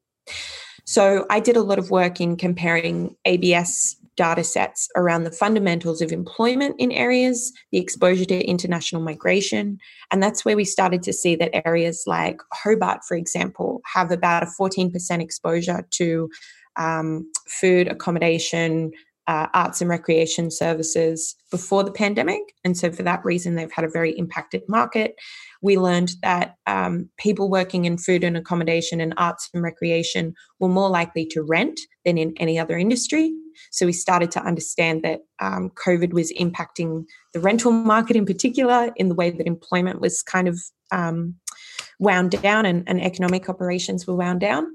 So, 0.84 1.26
I 1.30 1.40
did 1.40 1.56
a 1.56 1.62
lot 1.62 1.78
of 1.78 1.90
work 1.90 2.20
in 2.20 2.36
comparing 2.36 3.16
ABS 3.24 3.96
data 4.16 4.44
sets 4.44 4.88
around 4.96 5.24
the 5.24 5.30
fundamentals 5.30 6.00
of 6.00 6.12
employment 6.12 6.76
in 6.78 6.92
areas, 6.92 7.52
the 7.72 7.78
exposure 7.78 8.24
to 8.24 8.44
international 8.44 9.02
migration. 9.02 9.78
And 10.10 10.22
that's 10.22 10.44
where 10.44 10.56
we 10.56 10.64
started 10.64 11.02
to 11.04 11.12
see 11.12 11.36
that 11.36 11.66
areas 11.66 12.04
like 12.06 12.40
Hobart, 12.52 13.00
for 13.06 13.16
example, 13.16 13.80
have 13.92 14.10
about 14.10 14.42
a 14.42 14.46
14% 14.60 15.20
exposure 15.20 15.86
to 15.92 16.30
um, 16.76 17.30
food, 17.48 17.88
accommodation, 17.88 18.92
uh, 19.26 19.46
arts 19.54 19.80
and 19.80 19.88
recreation 19.88 20.50
services 20.50 21.34
before 21.50 21.82
the 21.82 21.92
pandemic. 21.92 22.40
And 22.64 22.76
so, 22.76 22.90
for 22.90 23.02
that 23.02 23.24
reason, 23.24 23.54
they've 23.54 23.72
had 23.72 23.84
a 23.84 23.90
very 23.90 24.12
impacted 24.18 24.62
market. 24.68 25.14
We 25.62 25.78
learned 25.78 26.12
that 26.22 26.56
um, 26.66 27.08
people 27.16 27.48
working 27.48 27.86
in 27.86 27.96
food 27.96 28.22
and 28.22 28.36
accommodation 28.36 29.00
and 29.00 29.14
arts 29.16 29.48
and 29.54 29.62
recreation 29.62 30.34
were 30.60 30.68
more 30.68 30.90
likely 30.90 31.26
to 31.26 31.42
rent 31.42 31.80
than 32.04 32.18
in 32.18 32.34
any 32.38 32.58
other 32.58 32.76
industry. 32.76 33.32
So, 33.70 33.86
we 33.86 33.92
started 33.92 34.30
to 34.32 34.42
understand 34.42 35.02
that 35.04 35.20
um, 35.40 35.70
COVID 35.70 36.12
was 36.12 36.32
impacting 36.38 37.04
the 37.32 37.40
rental 37.40 37.72
market 37.72 38.16
in 38.16 38.26
particular 38.26 38.92
in 38.96 39.08
the 39.08 39.14
way 39.14 39.30
that 39.30 39.46
employment 39.46 40.00
was 40.00 40.22
kind 40.22 40.48
of 40.48 40.60
um, 40.92 41.36
wound 41.98 42.32
down 42.42 42.66
and, 42.66 42.84
and 42.86 43.00
economic 43.00 43.48
operations 43.48 44.06
were 44.06 44.16
wound 44.16 44.40
down 44.40 44.66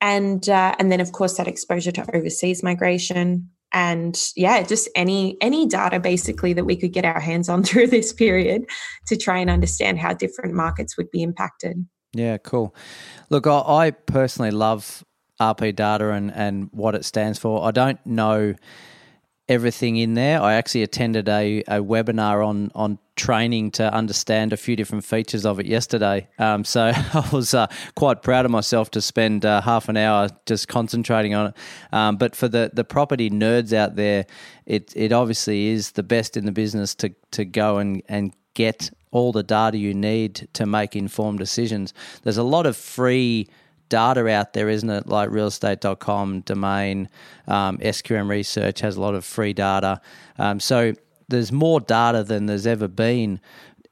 and 0.00 0.48
uh, 0.48 0.74
and 0.78 0.92
then 0.92 1.00
of 1.00 1.12
course 1.12 1.36
that 1.36 1.48
exposure 1.48 1.92
to 1.92 2.16
overseas 2.16 2.62
migration 2.62 3.48
and 3.72 4.30
yeah 4.36 4.62
just 4.62 4.88
any 4.94 5.36
any 5.40 5.66
data 5.66 5.98
basically 5.98 6.52
that 6.52 6.64
we 6.64 6.76
could 6.76 6.92
get 6.92 7.04
our 7.04 7.20
hands 7.20 7.48
on 7.48 7.62
through 7.64 7.86
this 7.86 8.12
period 8.12 8.64
to 9.06 9.16
try 9.16 9.38
and 9.38 9.50
understand 9.50 9.98
how 9.98 10.12
different 10.12 10.54
markets 10.54 10.96
would 10.96 11.10
be 11.10 11.22
impacted. 11.22 11.86
Yeah 12.12 12.38
cool. 12.38 12.74
Look 13.30 13.46
i, 13.46 13.60
I 13.60 13.90
personally 13.90 14.50
love 14.50 15.04
rp 15.40 15.74
data 15.74 16.10
and 16.10 16.32
and 16.32 16.68
what 16.72 16.94
it 16.94 17.04
stands 17.04 17.38
for. 17.38 17.64
I 17.66 17.70
don't 17.70 18.04
know 18.06 18.54
everything 19.48 19.96
in 19.96 20.14
there. 20.14 20.40
I 20.40 20.54
actually 20.54 20.82
attended 20.82 21.28
a, 21.28 21.60
a 21.62 21.80
webinar 21.80 22.46
on 22.46 22.70
on 22.74 22.98
training 23.14 23.70
to 23.70 23.92
understand 23.92 24.52
a 24.52 24.56
few 24.56 24.74
different 24.74 25.04
features 25.04 25.44
of 25.44 25.60
it 25.60 25.66
yesterday. 25.66 26.26
Um, 26.38 26.64
so 26.64 26.92
I 26.94 27.28
was 27.32 27.54
uh, 27.54 27.66
quite 27.94 28.22
proud 28.22 28.44
of 28.44 28.50
myself 28.50 28.90
to 28.92 29.02
spend 29.02 29.44
uh, 29.44 29.60
half 29.60 29.88
an 29.88 29.96
hour 29.96 30.28
just 30.46 30.68
concentrating 30.68 31.34
on 31.34 31.48
it. 31.48 31.54
Um, 31.92 32.16
but 32.16 32.34
for 32.34 32.48
the, 32.48 32.70
the 32.72 32.84
property 32.84 33.30
nerds 33.30 33.72
out 33.72 33.96
there, 33.96 34.26
it 34.66 34.92
it 34.96 35.12
obviously 35.12 35.68
is 35.68 35.92
the 35.92 36.02
best 36.02 36.36
in 36.36 36.46
the 36.46 36.52
business 36.52 36.94
to 36.96 37.14
to 37.32 37.44
go 37.44 37.78
and 37.78 38.02
and 38.08 38.32
get 38.54 38.90
all 39.10 39.30
the 39.32 39.42
data 39.42 39.76
you 39.76 39.92
need 39.94 40.48
to 40.54 40.66
make 40.66 40.96
informed 40.96 41.38
decisions. 41.38 41.92
There's 42.22 42.38
a 42.38 42.42
lot 42.42 42.64
of 42.66 42.76
free 42.76 43.48
data 43.92 44.26
out 44.28 44.54
there, 44.54 44.70
isn't 44.70 44.88
it? 44.88 45.06
Like 45.06 45.28
realestate.com, 45.28 46.40
Domain, 46.40 47.10
um, 47.46 47.76
SQM 47.76 48.26
Research 48.28 48.80
has 48.80 48.96
a 48.96 49.00
lot 49.02 49.14
of 49.14 49.22
free 49.22 49.52
data. 49.52 50.00
Um, 50.38 50.60
so 50.60 50.94
there's 51.28 51.52
more 51.52 51.78
data 51.78 52.24
than 52.24 52.46
there's 52.46 52.66
ever 52.66 52.88
been 52.88 53.38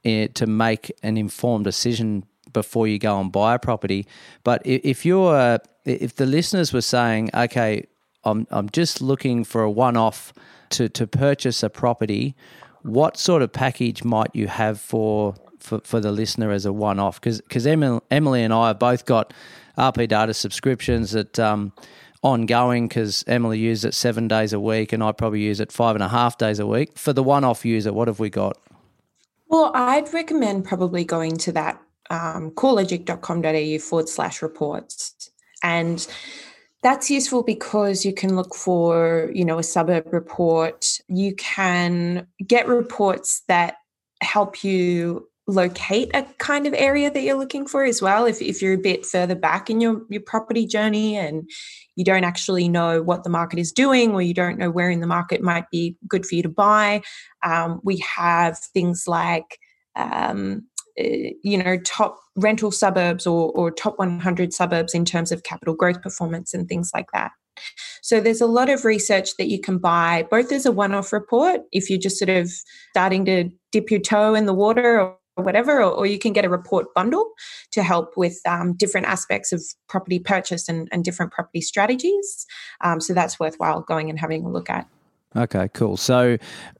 eh, 0.06 0.28
to 0.32 0.46
make 0.46 0.90
an 1.02 1.18
informed 1.18 1.64
decision 1.64 2.24
before 2.50 2.88
you 2.88 2.98
go 2.98 3.20
and 3.20 3.30
buy 3.30 3.54
a 3.54 3.58
property. 3.58 4.06
But 4.42 4.62
if 4.64 5.04
you're, 5.04 5.58
if 5.84 6.16
the 6.16 6.26
listeners 6.26 6.72
were 6.72 6.80
saying, 6.80 7.28
okay, 7.34 7.84
I'm, 8.24 8.46
I'm 8.50 8.70
just 8.70 9.02
looking 9.02 9.44
for 9.44 9.62
a 9.62 9.70
one 9.70 9.98
off 9.98 10.32
to, 10.70 10.88
to 10.88 11.06
purchase 11.06 11.62
a 11.62 11.68
property, 11.68 12.34
what 12.82 13.18
sort 13.18 13.42
of 13.42 13.52
package 13.52 14.02
might 14.02 14.30
you 14.34 14.48
have 14.48 14.80
for 14.80 15.34
for, 15.58 15.78
for 15.84 16.00
the 16.00 16.10
listener 16.10 16.52
as 16.52 16.64
a 16.64 16.72
one 16.72 16.98
off? 16.98 17.20
Because 17.20 17.42
cuz 17.50 17.66
Emily 17.66 18.42
and 18.42 18.52
I 18.52 18.68
have 18.68 18.78
both 18.78 19.04
got 19.04 19.34
RP 19.80 20.08
Data 20.08 20.34
subscriptions 20.34 21.12
that 21.12 21.38
um, 21.38 21.72
ongoing 22.22 22.86
because 22.86 23.24
Emily 23.26 23.58
uses 23.58 23.84
it 23.86 23.94
seven 23.94 24.28
days 24.28 24.52
a 24.52 24.60
week 24.60 24.92
and 24.92 25.02
I 25.02 25.12
probably 25.12 25.40
use 25.40 25.60
it 25.60 25.72
five 25.72 25.96
and 25.96 26.02
a 26.02 26.08
half 26.08 26.38
days 26.38 26.58
a 26.58 26.66
week. 26.66 26.98
For 26.98 27.12
the 27.12 27.22
one 27.22 27.44
off 27.44 27.64
user, 27.64 27.92
what 27.92 28.08
have 28.08 28.20
we 28.20 28.30
got? 28.30 28.58
Well, 29.48 29.72
I'd 29.74 30.12
recommend 30.12 30.64
probably 30.64 31.04
going 31.04 31.36
to 31.38 31.52
that 31.52 31.80
um, 32.10 32.50
corelogic.com.au 32.52 33.78
forward 33.78 34.08
slash 34.08 34.42
reports. 34.42 35.30
And 35.62 36.06
that's 36.82 37.10
useful 37.10 37.42
because 37.42 38.04
you 38.04 38.12
can 38.12 38.36
look 38.36 38.54
for, 38.54 39.30
you 39.34 39.44
know, 39.44 39.58
a 39.58 39.62
suburb 39.62 40.12
report. 40.12 41.00
You 41.08 41.34
can 41.34 42.26
get 42.46 42.68
reports 42.68 43.42
that 43.48 43.76
help 44.22 44.62
you 44.62 45.29
locate 45.50 46.10
a 46.14 46.22
kind 46.38 46.66
of 46.66 46.74
area 46.74 47.10
that 47.10 47.22
you're 47.22 47.36
looking 47.36 47.66
for 47.66 47.84
as 47.84 48.00
well. 48.00 48.24
If, 48.24 48.40
if 48.40 48.62
you're 48.62 48.74
a 48.74 48.78
bit 48.78 49.04
further 49.04 49.34
back 49.34 49.68
in 49.70 49.80
your, 49.80 50.02
your 50.08 50.22
property 50.22 50.66
journey 50.66 51.16
and 51.16 51.48
you 51.96 52.04
don't 52.04 52.24
actually 52.24 52.68
know 52.68 53.02
what 53.02 53.24
the 53.24 53.30
market 53.30 53.58
is 53.58 53.72
doing 53.72 54.12
or 54.12 54.22
you 54.22 54.34
don't 54.34 54.58
know 54.58 54.70
where 54.70 54.90
in 54.90 55.00
the 55.00 55.06
market 55.06 55.42
might 55.42 55.68
be 55.70 55.96
good 56.08 56.24
for 56.24 56.34
you 56.34 56.42
to 56.42 56.48
buy, 56.48 57.02
um, 57.44 57.80
we 57.84 57.98
have 57.98 58.58
things 58.58 59.04
like, 59.06 59.58
um, 59.96 60.66
uh, 60.98 61.32
you 61.42 61.62
know, 61.62 61.78
top 61.78 62.18
rental 62.36 62.70
suburbs 62.70 63.26
or, 63.26 63.50
or 63.52 63.70
top 63.70 63.98
100 63.98 64.52
suburbs 64.52 64.94
in 64.94 65.04
terms 65.04 65.32
of 65.32 65.42
capital 65.42 65.74
growth 65.74 66.00
performance 66.00 66.54
and 66.54 66.68
things 66.68 66.90
like 66.94 67.06
that. 67.12 67.32
So 68.02 68.20
there's 68.20 68.40
a 68.40 68.46
lot 68.46 68.70
of 68.70 68.84
research 68.84 69.36
that 69.36 69.48
you 69.48 69.60
can 69.60 69.78
buy, 69.78 70.26
both 70.30 70.50
as 70.52 70.64
a 70.64 70.72
one-off 70.72 71.12
report, 71.12 71.60
if 71.72 71.90
you're 71.90 71.98
just 71.98 72.18
sort 72.18 72.30
of 72.30 72.50
starting 72.90 73.24
to 73.26 73.50
dip 73.72 73.90
your 73.90 74.00
toe 74.00 74.34
in 74.34 74.46
the 74.46 74.54
water 74.54 75.14
or 75.36 75.44
whatever, 75.44 75.78
or, 75.78 75.90
or, 75.90 76.06
you 76.06 76.18
can 76.18 76.32
get 76.32 76.44
a 76.44 76.48
report 76.48 76.92
bundle 76.94 77.24
to 77.70 77.82
help 77.82 78.16
with 78.16 78.40
um, 78.46 78.74
different 78.74 79.06
aspects 79.06 79.52
of 79.52 79.62
property 79.88 80.18
purchase 80.18 80.68
and, 80.68 80.88
and 80.92 81.04
different 81.04 81.32
property 81.32 81.60
strategies. 81.60 82.46
Um, 82.80 83.00
so 83.00 83.14
that's 83.14 83.38
worthwhile 83.38 83.80
going 83.82 84.10
and 84.10 84.18
having 84.18 84.44
a 84.44 84.50
look 84.50 84.68
at. 84.68 84.86
Okay, 85.36 85.68
cool. 85.72 85.96
So, 85.96 86.36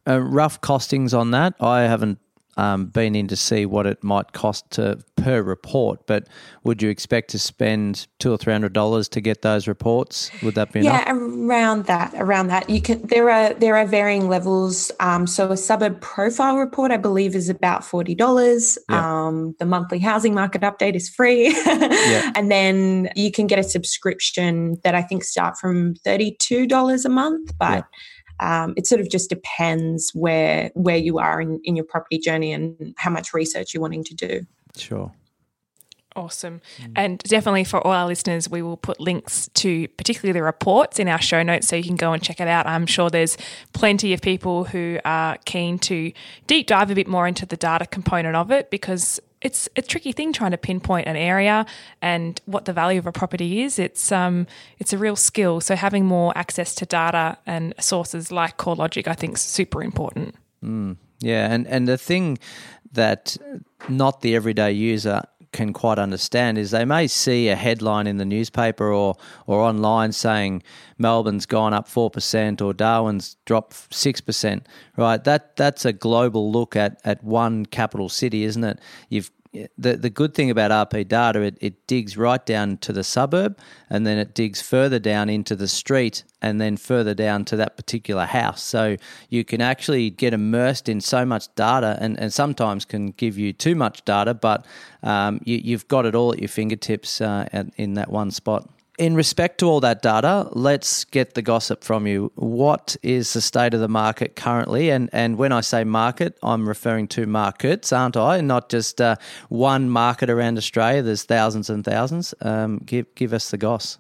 uh, 0.09 0.21
rough 0.21 0.61
costings 0.61 1.17
on 1.17 1.31
that. 1.31 1.55
I 1.61 1.83
haven't 1.83 2.19
um, 2.61 2.87
been 2.87 3.17
in 3.17 3.27
to 3.29 3.37
see 3.37 3.65
what 3.65 3.87
it 3.87 4.05
might 4.05 4.33
cost 4.33 4.71
to, 4.73 4.99
per 5.17 5.41
report, 5.43 6.07
but 6.07 6.29
would 6.63 6.83
you 6.83 6.91
expect 6.91 7.31
to 7.31 7.39
spend 7.39 8.07
two 8.19 8.31
or 8.31 8.37
three 8.37 8.53
hundred 8.53 8.75
dollars 8.75 9.09
to 9.11 9.23
get 9.23 9.41
those 9.41 9.67
reports? 9.67 10.31
Would 10.43 10.57
that 10.57 10.71
be 10.71 10.81
yeah, 10.81 11.11
enough? 11.11 11.49
around 11.49 11.87
that. 11.87 12.13
Around 12.17 12.49
that, 12.49 12.69
you 12.69 12.83
can. 12.83 13.07
There 13.07 13.31
are 13.31 13.55
there 13.55 13.77
are 13.77 13.87
varying 13.87 14.29
levels. 14.29 14.93
Um, 15.01 15.27
so 15.27 15.51
a 15.51 15.57
suburb 15.57 16.03
profile 16.03 16.59
report, 16.59 16.91
I 16.91 16.99
believe, 16.99 17.35
is 17.35 17.49
about 17.49 17.83
forty 17.83 18.15
dollars. 18.15 18.77
Yeah. 18.91 19.27
Um, 19.27 19.57
the 19.59 19.65
monthly 19.65 19.99
housing 19.99 20.35
market 20.35 20.61
update 20.61 20.95
is 20.95 21.09
free, 21.09 21.55
yeah. 21.65 22.33
and 22.37 22.51
then 22.51 23.09
you 23.17 23.33
can 23.33 23.47
get 23.47 23.59
a 23.59 23.65
subscription 23.65 24.77
that 24.85 24.95
I 24.95 25.01
think 25.01 25.25
start 25.25 25.57
from 25.57 25.95
thirty 26.05 26.37
two 26.39 26.67
dollars 26.67 27.07
a 27.07 27.11
month, 27.11 27.57
but. 27.59 27.71
Yeah 27.71 27.83
um, 28.41 28.75
it 28.77 28.87
sort 28.87 29.01
of 29.01 29.09
just 29.09 29.29
depends 29.29 30.11
where 30.15 30.71
where 30.75 30.97
you 30.97 31.19
are 31.19 31.41
in, 31.41 31.61
in 31.65 31.77
your 31.77 31.85
property 31.85 32.19
journey 32.19 32.53
and 32.53 32.95
how 32.97 33.11
much 33.11 33.33
research 33.33 33.73
you're 33.73 33.83
wanting 33.83 34.05
to 34.05 34.15
do. 34.15 34.41
Sure. 34.77 35.13
Awesome. 36.17 36.61
Mm. 36.79 36.93
And 36.97 37.19
definitely 37.21 37.63
for 37.63 37.87
all 37.87 37.93
our 37.93 38.07
listeners, 38.07 38.51
we 38.51 38.63
will 38.63 38.77
put 38.77 38.99
links 38.99 39.49
to 39.55 39.87
particularly 39.89 40.33
the 40.33 40.43
reports 40.43 40.99
in 40.99 41.07
our 41.07 41.21
show 41.21 41.43
notes 41.43 41.69
so 41.69 41.77
you 41.77 41.85
can 41.85 41.97
go 41.97 42.13
and 42.13 42.21
check 42.23 42.41
it 42.41 42.49
out. 42.49 42.67
I'm 42.67 42.87
sure 42.87 43.11
there's 43.11 43.39
plenty 43.73 44.13
of 44.13 44.21
people 44.21 44.65
who 44.65 44.99
are 45.05 45.37
keen 45.45 45.79
to 45.81 46.13
deep 46.49 46.67
dive 46.67 46.91
a 46.91 46.95
bit 46.97 47.07
more 47.07 47.29
into 47.29 47.47
the 47.47 47.57
data 47.57 47.87
component 47.87 48.35
of 48.35 48.51
it 48.51 48.71
because 48.71 49.21
it's 49.41 49.69
a 49.77 49.83
tricky 49.83 50.13
thing 50.13 50.33
trying 50.33 50.51
to 50.51 50.59
pinpoint 50.59 51.07
an 51.07 51.17
area 51.17 51.65
and 52.03 52.41
what 52.45 52.67
the 52.67 52.73
value 52.73 52.99
of 52.99 53.07
a 53.07 53.13
property 53.13 53.63
is. 53.63 53.79
It's 53.79 54.13
um 54.13 54.47
it's 54.79 54.93
a 54.93 54.99
real 54.99 55.17
skill. 55.17 55.61
So 55.61 55.77
having 55.77 56.05
more 56.05 56.37
access 56.37 56.75
to 56.77 56.87
data 56.87 57.39
and 57.47 57.75
sources 57.81 58.31
like 58.31 58.57
CoreLogic, 58.59 59.09
I 59.09 59.15
think, 59.15 59.35
is 59.35 59.41
super 59.41 59.83
important. 59.83 60.35
Mm, 60.65 60.97
yeah, 61.21 61.53
and 61.53 61.67
and 61.67 61.89
the 61.89 61.99
thing 61.99 62.39
that 62.93 63.37
not 63.89 64.21
the 64.21 64.35
everyday 64.35 64.73
user 64.73 65.23
can 65.53 65.73
quite 65.73 65.99
understand 65.99 66.59
is 66.59 66.71
they 66.71 66.85
may 66.85 67.07
see 67.07 67.49
a 67.49 67.57
headline 67.57 68.07
in 68.07 68.19
the 68.19 68.25
newspaper 68.25 68.93
or 68.93 69.17
or 69.47 69.61
online 69.61 70.13
saying 70.13 70.63
Melbourne's 70.99 71.47
gone 71.47 71.75
up 71.75 71.89
four 71.89 72.11
percent 72.11 72.61
or 72.63 72.73
Darwin's 72.73 73.37
dropped 73.45 73.93
six 73.95 74.21
percent. 74.21 74.67
Right, 74.97 75.23
that 75.25 75.57
that's 75.57 75.85
a 75.85 75.93
global 75.93 76.53
look 76.53 76.77
at 76.77 77.01
at 77.05 77.25
one 77.25 77.67
capital 77.67 78.09
city, 78.09 78.45
isn't 78.45 78.65
it? 78.65 78.79
You've 79.09 79.31
the 79.53 79.97
the 79.97 80.11
good 80.11 80.35
thing 80.35 80.51
about 80.51 80.71
RP 80.71 81.09
data, 81.09 81.41
it, 81.43 81.59
it 81.61 81.87
digs 81.87 82.17
right 82.17 82.45
down 82.45 82.77
to 82.79 82.93
the 82.93 83.03
suburb 83.03 83.59
and 83.89 84.07
then 84.07 84.17
it 84.17 84.35
digs 84.35 84.63
further 84.63 84.99
down 84.99 85.29
into 85.29 85.57
the 85.57 85.67
street 85.67 86.23
and 86.41 86.61
then 86.61 86.77
further 86.77 87.15
down 87.15 87.45
to 87.47 87.57
that 87.57 87.77
particular 87.77 88.27
house. 88.27 88.63
So 88.63 88.97
you 89.29 89.45
can 89.45 89.61
actually 89.61 90.11
get 90.11 90.33
immersed 90.33 90.89
in 90.89 91.01
so 91.01 91.25
much 91.25 91.53
data 91.57 91.99
and, 92.01 92.19
and 92.21 92.33
sometimes 92.33 92.85
can 92.85 93.11
give 93.13 93.37
you 93.37 93.53
too 93.53 93.75
much 93.75 94.05
data, 94.05 94.35
but 94.35 94.65
um, 95.03 95.41
you, 95.45 95.57
you've 95.57 95.89
got 95.89 96.07
it 96.07 96.15
all 96.15 96.33
at 96.33 96.39
your 96.39 96.49
fingertips 96.49 97.21
uh, 97.21 97.49
in 97.77 97.95
that 97.95 98.11
one 98.11 98.31
spot 98.31 98.69
in 99.01 99.15
respect 99.15 99.59
to 99.59 99.67
all 99.67 99.81
that 99.81 100.03
data, 100.03 100.47
let's 100.53 101.05
get 101.05 101.33
the 101.33 101.41
gossip 101.41 101.83
from 101.83 102.07
you. 102.07 102.31
What 102.35 102.97
is 103.03 103.33
the 103.33 103.41
state 103.41 103.73
of 103.73 103.81
the 103.81 103.89
market 103.89 104.37
currently? 104.37 104.91
And 104.91 105.09
and 105.11 105.39
when 105.39 105.53
I 105.53 105.63
say 105.63 105.85
market, 105.85 106.39
I'm 106.43 106.69
referring 106.69 107.09
to 107.09 107.27
markets, 107.27 107.95
aren't 107.95 108.19
I? 108.19 108.43
Not 108.43 108.69
just 108.69 109.01
uh, 109.01 109.17
one 109.49 109.89
market 109.89 110.29
around 110.29 110.59
Australia. 110.59 111.01
There's 111.01 111.23
thousands 111.23 111.71
and 111.71 111.83
thousands. 111.83 112.35
Um, 112.43 112.79
give 112.85 113.13
give 113.15 113.33
us 113.33 113.51
the 113.51 113.57
goss. 113.57 113.99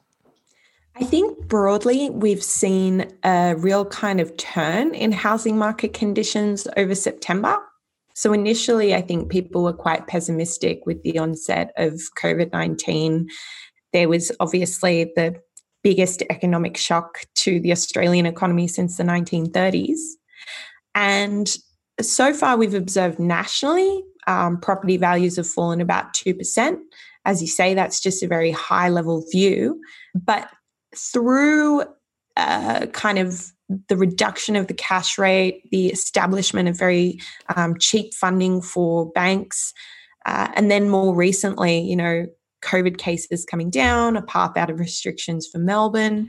I 0.96 1.04
think 1.04 1.48
broadly, 1.48 2.10
we've 2.10 2.42
seen 2.42 3.10
a 3.24 3.54
real 3.56 3.86
kind 3.86 4.20
of 4.20 4.36
turn 4.36 4.94
in 4.94 5.12
housing 5.12 5.56
market 5.56 5.94
conditions 5.94 6.68
over 6.76 6.94
September. 6.94 7.56
So, 8.14 8.34
initially, 8.34 8.94
I 8.94 9.00
think 9.00 9.30
people 9.30 9.62
were 9.62 9.72
quite 9.72 10.08
pessimistic 10.08 10.84
with 10.84 11.02
the 11.04 11.18
onset 11.18 11.72
of 11.78 11.94
COVID 12.22 12.52
19 12.52 13.30
there 13.92 14.08
was 14.08 14.32
obviously 14.40 15.12
the 15.16 15.36
biggest 15.82 16.22
economic 16.30 16.76
shock 16.76 17.20
to 17.34 17.60
the 17.60 17.72
Australian 17.72 18.26
economy 18.26 18.68
since 18.68 18.96
the 18.96 19.02
1930s. 19.02 19.98
And 20.94 21.56
so 22.00 22.34
far, 22.34 22.56
we've 22.56 22.74
observed 22.74 23.18
nationally 23.18 24.02
um, 24.26 24.60
property 24.60 24.96
values 24.96 25.36
have 25.36 25.46
fallen 25.46 25.80
about 25.80 26.14
2%. 26.14 26.76
As 27.24 27.40
you 27.40 27.48
say, 27.48 27.74
that's 27.74 28.00
just 28.00 28.22
a 28.22 28.28
very 28.28 28.50
high 28.50 28.88
level 28.88 29.24
view. 29.30 29.80
But 30.14 30.48
through 30.96 31.84
uh, 32.36 32.86
kind 32.86 33.18
of 33.18 33.52
the 33.88 33.96
reduction 33.96 34.56
of 34.56 34.66
the 34.66 34.74
cash 34.74 35.18
rate, 35.18 35.68
the 35.70 35.88
establishment 35.88 36.68
of 36.68 36.78
very 36.78 37.20
um, 37.54 37.78
cheap 37.78 38.14
funding 38.14 38.62
for 38.62 39.10
banks, 39.12 39.72
uh, 40.26 40.48
and 40.54 40.70
then 40.70 40.88
more 40.88 41.14
recently, 41.14 41.80
you 41.80 41.96
know, 41.96 42.26
COVID 42.62 42.98
cases 42.98 43.44
coming 43.44 43.70
down, 43.70 44.16
a 44.16 44.22
path 44.22 44.56
out 44.56 44.70
of 44.70 44.78
restrictions 44.78 45.48
for 45.50 45.58
Melbourne, 45.58 46.28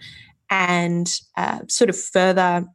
and 0.50 1.08
uh, 1.38 1.60
sort 1.68 1.90
of 1.90 1.98
further 1.98 2.66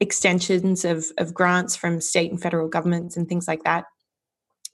extensions 0.00 0.84
of, 0.84 1.06
of 1.18 1.32
grants 1.32 1.76
from 1.76 2.00
state 2.00 2.30
and 2.30 2.42
federal 2.42 2.68
governments 2.68 3.16
and 3.16 3.28
things 3.28 3.46
like 3.46 3.62
that. 3.62 3.84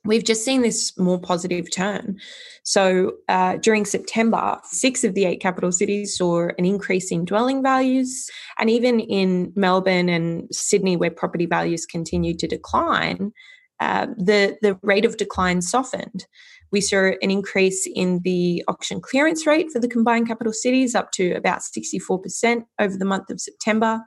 we've 0.05 0.25
just 0.25 0.45
seen 0.45 0.63
this 0.63 0.97
more 0.99 1.21
positive 1.21 1.71
turn. 1.71 2.19
So 2.63 3.13
uh, 3.29 3.57
during 3.57 3.85
September, 3.85 4.59
six 4.65 5.05
of 5.05 5.15
the 5.15 5.27
eight 5.27 5.41
capital 5.41 5.73
cities 5.73 6.17
saw 6.17 6.49
an 6.57 6.65
increase 6.65 7.11
in 7.13 7.25
dwelling 7.25 7.63
values. 7.63 8.29
And 8.59 8.71
even 8.71 9.01
in 9.01 9.53
Melbourne 9.55 10.09
and 10.09 10.49
Sydney, 10.51 10.97
where 10.97 11.11
property 11.11 11.47
values 11.47 11.85
continued 11.87 12.39
to 12.41 12.47
decline, 12.47 13.33
uh, 13.81 14.07
the, 14.17 14.57
the 14.63 14.79
rate 14.83 15.05
of 15.05 15.17
decline 15.17 15.63
softened. 15.63 16.27
We 16.71 16.81
saw 16.81 17.11
an 17.23 17.31
increase 17.31 17.87
in 17.95 18.21
the 18.25 18.65
auction 18.69 19.01
clearance 19.01 19.47
rate 19.47 19.71
for 19.71 19.81
the 19.81 19.89
combined 19.89 20.29
capital 20.29 20.53
cities 20.53 20.95
up 20.95 21.13
to 21.13 21.33
about 21.33 21.61
64% 21.61 22.65
over 22.79 22.97
the 22.97 23.05
month 23.05 23.31
of 23.31 23.41
September. 23.41 24.01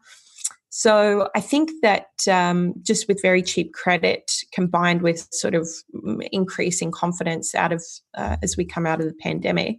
So 0.74 1.28
I 1.36 1.42
think 1.42 1.70
that 1.82 2.08
um, 2.30 2.74
just 2.82 3.10
with 3.10 3.22
very 3.22 3.44
cheap 3.44 3.74
credit 3.74 4.32
combined 4.54 5.02
with 5.02 5.28
sort 5.32 5.54
of 5.54 5.68
increasing 6.32 6.92
confidence 6.92 7.54
out 7.54 7.74
of 7.74 7.84
uh, 8.18 8.38
as 8.42 8.56
we 8.56 8.64
come 8.64 8.88
out 8.88 9.02
of 9.02 9.08
the 9.08 9.14
pandemic, 9.16 9.78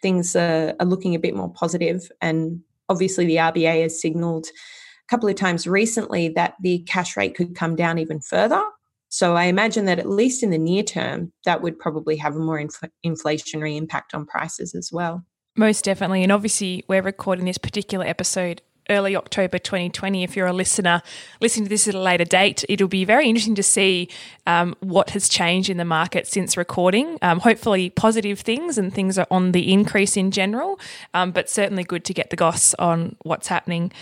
things 0.00 0.34
are, 0.34 0.74
are 0.80 0.86
looking 0.86 1.14
a 1.14 1.18
bit 1.18 1.36
more 1.36 1.52
positive. 1.52 2.10
And 2.22 2.60
obviously, 2.88 3.26
the 3.26 3.36
RBA 3.36 3.82
has 3.82 4.00
signalled 4.00 4.46
a 4.46 5.08
couple 5.10 5.28
of 5.28 5.34
times 5.34 5.66
recently 5.66 6.30
that 6.30 6.54
the 6.62 6.78
cash 6.88 7.18
rate 7.18 7.34
could 7.34 7.54
come 7.54 7.76
down 7.76 7.98
even 7.98 8.20
further. 8.20 8.62
So 9.10 9.34
I 9.34 9.44
imagine 9.44 9.84
that 9.86 9.98
at 9.98 10.08
least 10.08 10.42
in 10.42 10.50
the 10.50 10.58
near 10.58 10.82
term, 10.82 11.32
that 11.44 11.62
would 11.62 11.78
probably 11.78 12.16
have 12.16 12.36
a 12.36 12.38
more 12.38 12.58
infl- 12.58 12.90
inflationary 13.04 13.76
impact 13.76 14.14
on 14.14 14.24
prices 14.24 14.74
as 14.74 14.90
well. 14.92 15.24
Most 15.56 15.84
definitely. 15.84 16.22
And 16.22 16.32
obviously, 16.32 16.84
we're 16.88 17.02
recording 17.02 17.44
this 17.44 17.58
particular 17.58 18.06
episode 18.06 18.62
early 18.88 19.16
October 19.16 19.58
2020. 19.58 20.22
If 20.22 20.36
you're 20.36 20.46
a 20.46 20.52
listener 20.52 21.02
listening 21.40 21.66
to 21.66 21.68
this 21.68 21.88
at 21.88 21.94
a 21.94 22.00
later 22.00 22.24
date, 22.24 22.64
it'll 22.68 22.88
be 22.88 23.04
very 23.04 23.28
interesting 23.28 23.54
to 23.54 23.62
see 23.62 24.08
um, 24.46 24.74
what 24.80 25.10
has 25.10 25.28
changed 25.28 25.70
in 25.70 25.76
the 25.76 25.84
market 25.84 26.26
since 26.26 26.56
recording. 26.56 27.18
Um, 27.22 27.40
hopefully, 27.40 27.90
positive 27.90 28.40
things 28.40 28.78
and 28.78 28.92
things 28.92 29.18
are 29.18 29.26
on 29.30 29.52
the 29.52 29.72
increase 29.72 30.16
in 30.16 30.30
general, 30.30 30.78
um, 31.14 31.30
but 31.30 31.48
certainly 31.48 31.84
good 31.84 32.04
to 32.04 32.14
get 32.14 32.30
the 32.30 32.36
goss 32.36 32.74
on 32.74 33.16
what's 33.22 33.48
happening. 33.48 33.92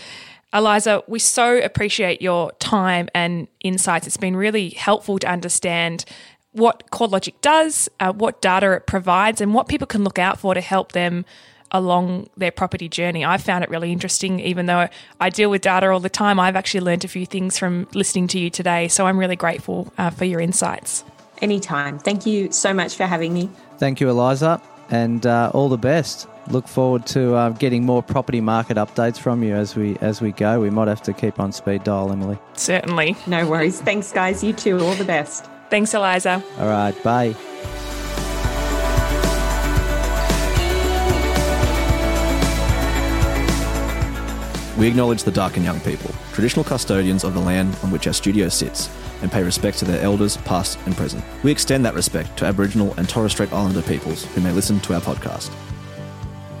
Eliza, 0.53 1.03
we 1.07 1.19
so 1.19 1.57
appreciate 1.57 2.21
your 2.21 2.51
time 2.53 3.07
and 3.13 3.47
insights. 3.59 4.07
It's 4.07 4.17
been 4.17 4.35
really 4.35 4.69
helpful 4.69 5.19
to 5.19 5.27
understand 5.27 6.05
what 6.53 6.89
CoreLogic 6.91 7.35
does, 7.41 7.87
uh, 7.99 8.11
what 8.11 8.41
data 8.41 8.71
it 8.73 8.87
provides, 8.87 9.41
and 9.41 9.53
what 9.53 9.67
people 9.67 9.85
can 9.85 10.03
look 10.03 10.17
out 10.17 10.39
for 10.39 10.55
to 10.55 10.61
help 10.61 10.93
them 10.93 11.25
along 11.71 12.27
their 12.35 12.51
property 12.51 12.89
journey. 12.89 13.23
I 13.23 13.37
found 13.37 13.63
it 13.63 13.69
really 13.69 13.91
interesting, 13.91 14.39
even 14.39 14.65
though 14.65 14.89
I 15.19 15.29
deal 15.29 15.51
with 15.51 15.61
data 15.61 15.89
all 15.89 15.99
the 15.99 16.09
time. 16.09 16.39
I've 16.39 16.55
actually 16.55 16.81
learned 16.81 17.05
a 17.05 17.07
few 17.07 17.27
things 17.27 17.59
from 17.59 17.87
listening 17.93 18.27
to 18.29 18.39
you 18.39 18.49
today. 18.49 18.87
So 18.87 19.05
I'm 19.05 19.19
really 19.19 19.35
grateful 19.35 19.93
uh, 19.99 20.09
for 20.09 20.25
your 20.25 20.39
insights. 20.39 21.03
Anytime. 21.43 21.99
Thank 21.99 22.25
you 22.25 22.51
so 22.51 22.73
much 22.73 22.95
for 22.95 23.05
having 23.05 23.33
me. 23.33 23.51
Thank 23.77 24.01
you, 24.01 24.09
Eliza, 24.09 24.61
and 24.89 25.25
uh, 25.25 25.51
all 25.53 25.69
the 25.69 25.77
best. 25.77 26.27
Look 26.49 26.67
forward 26.67 27.05
to 27.07 27.35
uh, 27.35 27.49
getting 27.49 27.85
more 27.85 28.01
property 28.01 28.41
market 28.41 28.77
updates 28.77 29.19
from 29.19 29.43
you 29.43 29.53
as 29.53 29.75
we 29.75 29.97
as 29.97 30.19
we 30.19 30.31
go. 30.31 30.59
We 30.59 30.71
might 30.71 30.87
have 30.87 31.01
to 31.03 31.13
keep 31.13 31.39
on 31.39 31.51
speed 31.51 31.83
dial, 31.83 32.11
Emily. 32.11 32.39
Certainly. 32.53 33.15
No 33.27 33.47
worries. 33.47 33.81
Thanks, 33.81 34.11
guys. 34.11 34.43
You 34.43 34.53
too. 34.53 34.79
All 34.79 34.95
the 34.95 35.05
best. 35.05 35.45
Thanks, 35.69 35.93
Eliza. 35.93 36.43
All 36.57 36.67
right. 36.67 37.03
Bye. 37.03 37.35
We 44.79 44.87
acknowledge 44.87 45.23
the 45.23 45.31
Darkinjung 45.31 45.83
people, 45.83 46.09
traditional 46.31 46.63
custodians 46.63 47.25
of 47.25 47.33
the 47.33 47.41
land 47.41 47.77
on 47.83 47.91
which 47.91 48.07
our 48.07 48.13
studio 48.13 48.47
sits, 48.47 48.89
and 49.21 49.29
pay 49.29 49.43
respect 49.43 49.77
to 49.79 49.85
their 49.85 50.01
elders, 50.01 50.37
past 50.37 50.79
and 50.85 50.95
present. 50.95 51.21
We 51.43 51.51
extend 51.51 51.83
that 51.85 51.95
respect 51.95 52.37
to 52.37 52.45
Aboriginal 52.45 52.93
and 52.95 53.07
Torres 53.07 53.33
Strait 53.33 53.51
Islander 53.51 53.81
peoples 53.81 54.23
who 54.27 54.39
may 54.39 54.53
listen 54.53 54.79
to 54.79 54.93
our 54.93 55.01
podcast. 55.01 55.51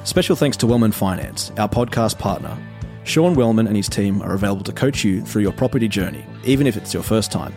Special 0.03 0.35
thanks 0.35 0.57
to 0.57 0.67
Wellman 0.67 0.91
Finance, 0.91 1.51
our 1.57 1.69
podcast 1.69 2.17
partner. 2.17 2.57
Sean 3.03 3.35
Wellman 3.35 3.67
and 3.67 3.77
his 3.77 3.89
team 3.89 4.21
are 4.21 4.33
available 4.33 4.63
to 4.63 4.71
coach 4.71 5.03
you 5.03 5.21
through 5.21 5.41
your 5.43 5.51
property 5.51 5.87
journey, 5.87 6.25
even 6.43 6.65
if 6.67 6.77
it's 6.77 6.93
your 6.93 7.01
first 7.03 7.31
time. 7.31 7.53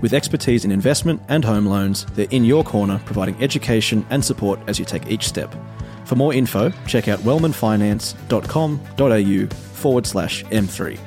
With 0.00 0.14
expertise 0.14 0.64
in 0.64 0.72
investment 0.72 1.20
and 1.28 1.44
home 1.44 1.66
loans, 1.66 2.06
they're 2.14 2.26
in 2.30 2.44
your 2.44 2.64
corner 2.64 3.00
providing 3.04 3.40
education 3.42 4.06
and 4.10 4.24
support 4.24 4.60
as 4.66 4.78
you 4.78 4.84
take 4.84 5.08
each 5.08 5.26
step. 5.28 5.54
For 6.04 6.16
more 6.16 6.34
info, 6.34 6.70
check 6.86 7.08
out 7.08 7.20
wellmanfinance.com.au 7.20 9.56
forward 9.74 10.06
slash 10.06 10.44
M3. 10.44 10.98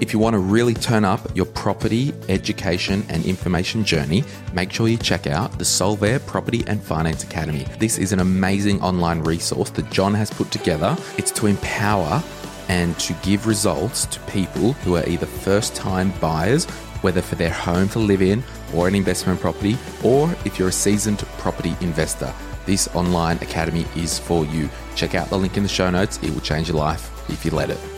If 0.00 0.12
you 0.12 0.20
want 0.20 0.34
to 0.34 0.38
really 0.38 0.74
turn 0.74 1.04
up 1.04 1.20
your 1.36 1.46
property, 1.46 2.14
education, 2.28 3.04
and 3.08 3.24
information 3.26 3.82
journey, 3.82 4.22
make 4.52 4.72
sure 4.72 4.86
you 4.86 4.96
check 4.96 5.26
out 5.26 5.58
the 5.58 5.64
Solvere 5.64 6.24
Property 6.24 6.62
and 6.68 6.80
Finance 6.80 7.24
Academy. 7.24 7.66
This 7.80 7.98
is 7.98 8.12
an 8.12 8.20
amazing 8.20 8.80
online 8.80 9.22
resource 9.22 9.70
that 9.70 9.90
John 9.90 10.14
has 10.14 10.30
put 10.30 10.52
together. 10.52 10.96
It's 11.16 11.32
to 11.32 11.46
empower 11.48 12.22
and 12.68 12.96
to 13.00 13.12
give 13.24 13.48
results 13.48 14.06
to 14.06 14.20
people 14.20 14.74
who 14.84 14.94
are 14.94 15.08
either 15.08 15.26
first 15.26 15.74
time 15.74 16.12
buyers, 16.20 16.66
whether 17.02 17.20
for 17.20 17.34
their 17.34 17.50
home 17.50 17.88
to 17.88 17.98
live 17.98 18.22
in 18.22 18.44
or 18.74 18.86
an 18.86 18.94
investment 18.94 19.40
property, 19.40 19.76
or 20.04 20.30
if 20.44 20.60
you're 20.60 20.68
a 20.68 20.72
seasoned 20.72 21.18
property 21.38 21.74
investor. 21.80 22.32
This 22.66 22.86
online 22.94 23.38
academy 23.38 23.84
is 23.96 24.16
for 24.16 24.44
you. 24.46 24.70
Check 24.94 25.16
out 25.16 25.28
the 25.28 25.38
link 25.38 25.56
in 25.56 25.64
the 25.64 25.68
show 25.68 25.90
notes, 25.90 26.20
it 26.22 26.30
will 26.30 26.40
change 26.40 26.68
your 26.68 26.76
life 26.76 27.10
if 27.28 27.44
you 27.44 27.50
let 27.50 27.70
it. 27.70 27.97